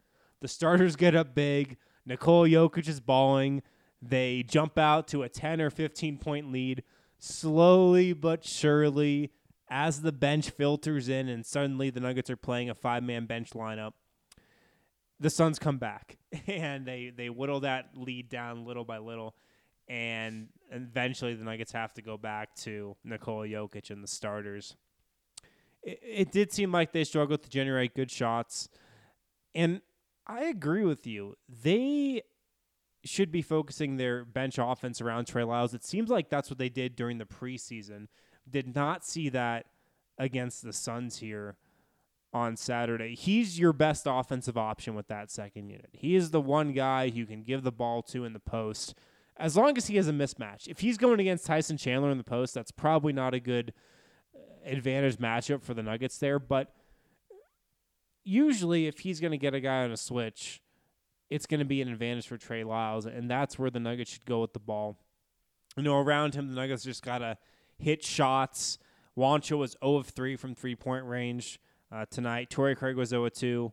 The 0.41 0.49
starters 0.49 0.97
get 0.97 1.15
up 1.15 1.35
big. 1.35 1.77
Nikola 2.07 2.49
Jokic 2.49 2.89
is 2.89 3.01
balling. 3.01 3.63
They 4.01 4.43
jump 4.43 4.79
out 4.79 5.09
to 5.09 5.23
a 5.23 5.29
10 5.29 5.61
or 5.61 5.71
15 5.71 6.19
point 6.19 6.53
lead 6.53 6.85
slowly 7.19 8.13
but 8.13 8.45
surely 8.45 9.33
as 9.71 10.01
the 10.01 10.13
bench 10.13 10.51
filters 10.51 11.09
in, 11.09 11.29
and 11.29 11.45
suddenly 11.45 11.91
the 11.91 12.01
Nuggets 12.01 12.31
are 12.31 12.37
playing 12.37 12.71
a 12.71 12.75
five 12.75 13.03
man 13.03 13.27
bench 13.27 13.51
lineup 13.51 13.93
the 15.21 15.31
Suns 15.31 15.59
come 15.59 15.79
back 15.79 16.17
and 16.47 16.87
they 16.87 17.13
they 17.15 17.31
whittle 17.31 17.61
that 17.61 17.91
lead 17.95 18.29
down 18.29 18.65
little 18.65 18.85
by 18.85 18.99
little, 18.99 19.35
and 19.89 20.49
eventually 20.71 21.35
the 21.35 21.45
Nuggets 21.45 21.73
have 21.73 21.93
to 21.95 22.03
go 22.03 22.17
back 22.17 22.55
to 22.57 22.97
Nikola 23.05 23.47
Jokic 23.47 23.91
and 23.91 24.03
the 24.03 24.09
starters. 24.09 24.77
It, 25.83 26.01
it 26.03 26.33
did 26.33 26.53
seem 26.53 26.73
like 26.73 26.93
they 26.93 27.05
struggled 27.05 27.43
to 27.43 27.51
generate 27.51 27.95
good 27.95 28.11
shots, 28.11 28.69
and 29.55 29.81
I 30.27 30.45
agree 30.45 30.85
with 30.85 31.07
you. 31.07 31.37
They 31.49 32.23
should 33.05 33.31
be 33.31 33.43
focusing 33.43 33.97
their 33.97 34.25
bench 34.25 34.59
offense 34.59 35.01
around 35.01 35.27
Trey 35.27 35.45
Lyles. 35.45 35.73
It 35.73 35.85
seems 35.85 36.11
like 36.11 36.29
that's 36.29 36.51
what 36.51 36.59
they 36.59 36.69
did 36.69 36.97
during 36.97 37.19
the 37.19 37.25
preseason. 37.25 38.09
Did 38.49 38.75
not 38.75 39.07
see 39.07 39.29
that 39.31 39.67
against 40.19 40.63
the 40.63 40.73
Suns 40.73 41.19
here 41.19 41.57
on 42.33 42.57
Saturday. 42.57 43.15
He's 43.15 43.59
your 43.59 43.73
best 43.73 44.05
offensive 44.07 44.59
option 44.59 44.95
with 44.95 45.09
that 45.09 45.31
second 45.31 45.69
unit. 45.69 45.91
He 45.93 46.15
is 46.15 46.31
the 46.31 46.41
one 46.41 46.73
guy 46.73 47.05
you 47.05 47.27
can 47.27 47.43
give 47.43 47.63
the 47.63 47.73
ball 47.73 48.03
to 48.03 48.25
in 48.25 48.33
the 48.33 48.41
post 48.41 48.95
as 49.39 49.57
long 49.57 49.77
as 49.77 49.87
he 49.87 49.97
has 49.97 50.09
a 50.09 50.13
mismatch. 50.13 50.67
If 50.67 50.81
he's 50.81 50.99
going 50.99 51.21
against 51.21 51.47
Tyson 51.47 51.77
Chandler 51.77 52.11
in 52.11 52.19
the 52.19 52.25
post, 52.25 52.55
that's 52.55 52.71
probably 52.71 53.13
not 53.13 53.35
a 53.35 53.41
good 53.41 53.73
uh, 54.35 54.41
advantage 54.65 55.17
matchup 55.17 55.63
for 55.63 55.75
the 55.75 55.83
Nuggets 55.83 56.19
there. 56.19 56.39
But 56.39 56.75
usually, 58.25 58.87
if 58.87 59.01
he's 59.01 59.21
going 59.21 59.31
to 59.31 59.39
get 59.39 59.55
a 59.55 59.61
guy 59.61 59.85
on 59.85 59.93
a 59.93 59.97
switch, 59.97 60.61
it's 61.31 61.47
going 61.47 61.61
to 61.61 61.67
be 61.67 61.81
an 61.81 61.89
advantage 61.89 62.27
for 62.27 62.37
Trey 62.37 62.65
Lyles, 62.65 63.07
and 63.07 63.31
that's 63.31 63.59
where 63.59 63.71
the 63.71 63.81
Nuggets 63.81 64.11
should 64.11 64.27
go 64.27 64.41
with 64.41 64.53
the 64.53 64.59
ball. 64.59 64.99
You 65.77 65.85
know, 65.85 65.99
around 65.99 66.35
him, 66.35 66.49
the 66.49 66.55
Nuggets 66.55 66.83
just 66.83 67.05
got 67.05 67.19
to 67.19 67.39
hit 67.79 68.03
shots. 68.03 68.79
Juancho 69.17 69.59
was 69.59 69.77
0 69.85 69.97
of 69.97 70.09
3 70.09 70.37
from 70.37 70.55
three 70.55 70.75
point 70.75 71.05
range 71.05 71.61
uh, 71.91 72.07
tonight. 72.11 72.51
Torrey 72.51 72.75
Craig 72.75 72.97
was 72.97 73.11
0 73.11 73.29
2. 73.29 73.73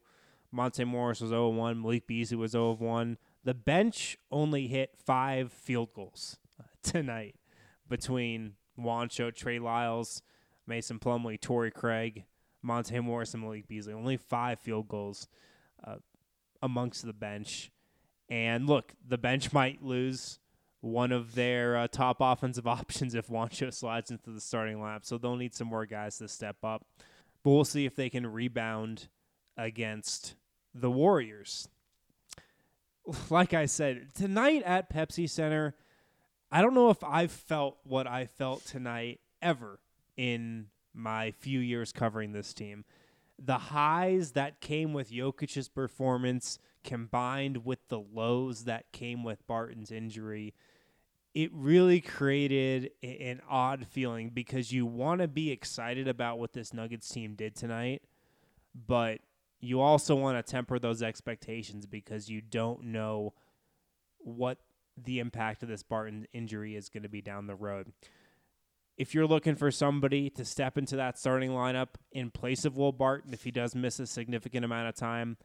Monte 0.51 0.84
Morris 0.84 1.22
was 1.22 1.30
0 1.30 1.49
1. 1.49 1.82
Malik 1.82 2.07
Beasley 2.07 2.38
was 2.38 2.51
0 2.51 2.74
1. 2.74 3.18
The 3.43 3.53
bench 3.53 4.18
only 4.32 4.68
hit 4.68 4.91
five 5.05 5.51
field 5.51 5.93
goals 5.93 6.38
uh, 6.59 6.63
tonight 6.84 7.36
between 7.88 8.53
Juancho, 8.80 9.34
Trey 9.34 9.59
Lyles, 9.59 10.22
Mason 10.68 10.99
Plumlee, 10.99 11.39
Torrey 11.39 11.72
Craig, 11.72 12.24
Monte 12.61 12.99
Morris, 12.99 13.34
and 13.34 13.43
Malik 13.43 13.68
Beasley. 13.68 13.93
Only 13.93 14.18
five 14.18 14.59
field 14.59 14.88
goals 14.88 15.28
uh, 15.84 15.97
amongst 16.61 17.05
the 17.05 17.13
bench. 17.13 17.72
And 18.30 18.68
look, 18.68 18.93
the 19.07 19.18
bench 19.18 19.53
might 19.53 19.84
lose 19.84 20.39
one 20.82 21.11
of 21.11 21.36
their 21.36 21.78
uh, 21.78 21.88
top 21.88 22.18
offensive 22.20 22.68
options 22.68 23.16
if 23.16 23.28
Juancho 23.28 23.74
slides 23.74 24.11
into 24.11 24.32
the 24.32 24.41
starting 24.41 24.78
lineup. 24.78 25.05
So 25.05 25.18
they'll 25.18 25.36
need 25.36 25.53
some 25.53 25.68
more 25.68 25.86
guys 25.86 26.18
to 26.18 26.28
step 26.28 26.57
up. 26.63 26.86
But 27.46 27.52
we'll 27.52 27.64
see 27.64 27.86
if 27.86 27.96
they 27.96 28.10
can 28.10 28.26
rebound 28.26 29.08
against 29.56 30.34
the 30.74 30.89
Warriors. 30.89 31.70
Like 33.30 33.54
I 33.54 33.68
said, 33.68 34.08
tonight 34.16 34.64
at 34.66 34.89
Pepsi 34.91 35.30
Center, 35.30 35.76
I 36.52 36.64
don't 36.64 36.74
know 36.74 36.89
if 36.89 37.04
I've 37.04 37.32
felt 37.32 37.78
what 37.84 38.08
I 38.08 38.26
felt 38.26 38.66
tonight 38.66 39.20
ever 39.43 39.80
in 40.18 40.70
my 40.91 41.30
few 41.30 41.60
years 41.60 41.91
covering 41.91 42.32
this 42.32 42.52
team. 42.52 42.84
The 43.38 43.60
highs 43.60 44.32
that 44.32 44.60
came 44.60 44.91
with 44.91 45.12
Jokic's 45.12 45.68
performance 45.68 46.58
combined 46.84 47.64
with 47.64 47.89
the 47.89 48.00
lows 48.00 48.64
that 48.64 48.91
came 48.91 49.24
with 49.24 49.46
Barton's 49.46 49.91
injury, 49.91 50.56
it 51.36 51.51
really 51.53 51.99
created 51.99 52.91
an 53.03 53.41
odd 53.49 53.86
feeling 53.88 54.29
because 54.29 54.71
you 54.71 54.86
want 54.86 55.19
to 55.19 55.27
be 55.27 55.51
excited 55.51 56.07
about 56.07 56.39
what 56.39 56.53
this 56.53 56.73
Nuggets 56.73 57.09
team 57.09 57.36
did 57.36 57.55
tonight, 57.55 58.01
but 58.73 59.19
you 59.59 59.81
also 59.81 60.15
want 60.15 60.38
to 60.38 60.49
temper 60.49 60.79
those 60.79 61.03
expectations 61.03 61.86
because 61.86 62.29
you 62.29 62.39
don't 62.39 62.86
know 62.86 63.33
what 64.19 64.59
the 64.97 65.19
impact 65.19 65.61
of 65.61 65.67
this 65.67 65.83
Barton 65.83 66.25
injury 66.31 66.73
is 66.73 66.88
going 66.88 67.03
to 67.03 67.09
be 67.09 67.21
down 67.21 67.47
the 67.47 67.55
road. 67.55 67.91
If 68.97 69.13
you're 69.13 69.27
looking 69.27 69.55
for 69.55 69.71
somebody 69.71 70.29
to 70.31 70.45
step 70.45 70.77
into 70.77 70.95
that 70.95 71.19
starting 71.19 71.51
lineup 71.51 71.89
in 72.13 72.31
place 72.31 72.63
of 72.63 72.77
Will 72.77 72.93
Barton, 72.93 73.33
if 73.33 73.43
he 73.43 73.51
does 73.51 73.75
miss 73.75 73.99
a 73.99 74.07
significant 74.07 74.63
amount 74.63 74.88
of 74.88 74.95
time, 74.95 75.36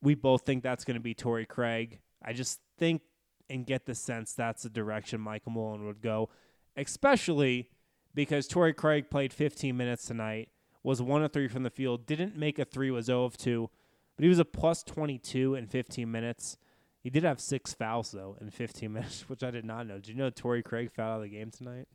we 0.00 0.14
both 0.14 0.46
think 0.46 0.62
that's 0.62 0.86
going 0.86 0.94
to 0.94 1.02
be 1.02 1.12
Torrey 1.12 1.44
Craig. 1.44 2.00
I 2.24 2.32
just 2.32 2.60
think 2.78 3.02
and 3.50 3.66
get 3.66 3.86
the 3.86 3.94
sense 3.94 4.32
that's 4.32 4.62
the 4.62 4.70
direction 4.70 5.20
Michael 5.20 5.52
Malone 5.52 5.86
would 5.86 6.00
go, 6.00 6.30
especially 6.76 7.68
because 8.14 8.46
Torrey 8.46 8.72
Craig 8.72 9.10
played 9.10 9.32
15 9.32 9.76
minutes 9.76 10.06
tonight 10.06 10.48
was 10.82 11.00
one 11.00 11.22
of 11.22 11.32
three 11.32 11.48
from 11.48 11.62
the 11.62 11.70
field. 11.70 12.06
Didn't 12.06 12.36
make 12.36 12.58
a 12.58 12.64
three, 12.64 12.90
was 12.90 13.06
0 13.06 13.24
of 13.24 13.36
2, 13.36 13.70
but 14.16 14.22
he 14.22 14.28
was 14.28 14.38
a 14.38 14.44
plus 14.44 14.82
22 14.82 15.54
in 15.54 15.66
15 15.66 16.10
minutes. 16.10 16.56
He 17.02 17.10
did 17.10 17.24
have 17.24 17.40
six 17.40 17.74
fouls, 17.74 18.12
though, 18.12 18.36
in 18.40 18.50
15 18.50 18.92
minutes, 18.92 19.28
which 19.28 19.42
I 19.42 19.50
did 19.50 19.64
not 19.64 19.86
know. 19.86 19.96
Did 19.96 20.08
you 20.08 20.14
know 20.14 20.30
Torrey 20.30 20.62
Craig 20.62 20.90
fouled 20.92 21.12
out 21.12 21.16
of 21.16 21.22
the 21.22 21.28
game 21.28 21.50
tonight? 21.50 21.88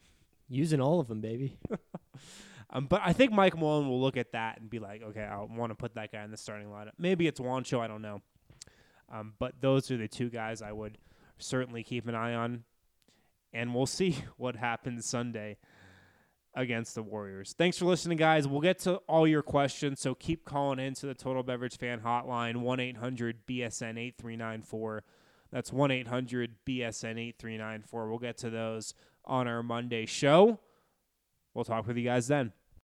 Using 0.50 0.80
all 0.80 1.00
of 1.00 1.08
them, 1.08 1.22
baby. 1.22 1.58
um, 2.70 2.86
but 2.86 3.02
I 3.04 3.14
think 3.14 3.34
Mike 3.34 3.58
Malone 3.58 3.90
will 3.90 4.00
look 4.00 4.16
at 4.16 4.32
that 4.32 4.60
and 4.60 4.70
be 4.70 4.80
like, 4.80 5.02
okay, 5.04 5.24
I 5.24 5.42
want 5.44 5.72
to 5.72 5.76
put 5.76 5.96
that 5.96 6.12
guy 6.12 6.24
in 6.24 6.32
the 6.32 6.38
starting 6.38 6.68
lineup. 6.68 6.92
Maybe 6.98 7.28
it's 7.28 7.40
Juancho, 7.40 7.80
I 7.80 7.88
don't 7.88 8.02
know. 8.02 8.22
Um, 9.12 9.34
but 9.40 9.56
those 9.62 9.92
are 9.92 9.98
the 9.98 10.08
two 10.08 10.30
guys 10.30 10.62
I 10.62 10.72
would 10.72 10.98
certainly 11.38 11.84
keep 11.84 12.08
an 12.08 12.16
eye 12.16 12.34
on. 12.34 12.64
And 13.54 13.74
we'll 13.74 13.86
see 13.86 14.18
what 14.38 14.56
happens 14.56 15.06
Sunday 15.06 15.58
against 16.54 16.96
the 16.96 17.04
Warriors. 17.04 17.54
Thanks 17.58 17.78
for 17.78 17.86
listening, 17.86 18.18
guys. 18.18 18.48
We'll 18.48 18.62
get 18.62 18.80
to 18.80 18.96
all 19.08 19.28
your 19.28 19.44
questions, 19.44 20.00
so 20.00 20.16
keep 20.16 20.44
calling 20.44 20.80
in 20.80 20.96
to 20.96 21.06
the 21.06 21.14
Total 21.14 21.44
Beverage 21.44 21.78
Fan 21.78 22.00
Hotline, 22.00 22.58
1 22.58 22.80
800 22.80 23.46
BSN 23.46 23.98
8394. 24.00 25.04
That's 25.52 25.72
1 25.72 25.92
800 25.92 26.56
BSN 26.66 27.20
8394. 27.20 28.10
We'll 28.10 28.18
get 28.18 28.38
to 28.40 28.50
those 28.50 28.96
on 29.24 29.48
our 29.48 29.62
Monday 29.62 30.06
show. 30.06 30.60
We'll 31.54 31.64
talk 31.64 31.88
with 31.88 31.98
you 31.98 32.04
guys 32.04 32.28
then. 32.28 32.54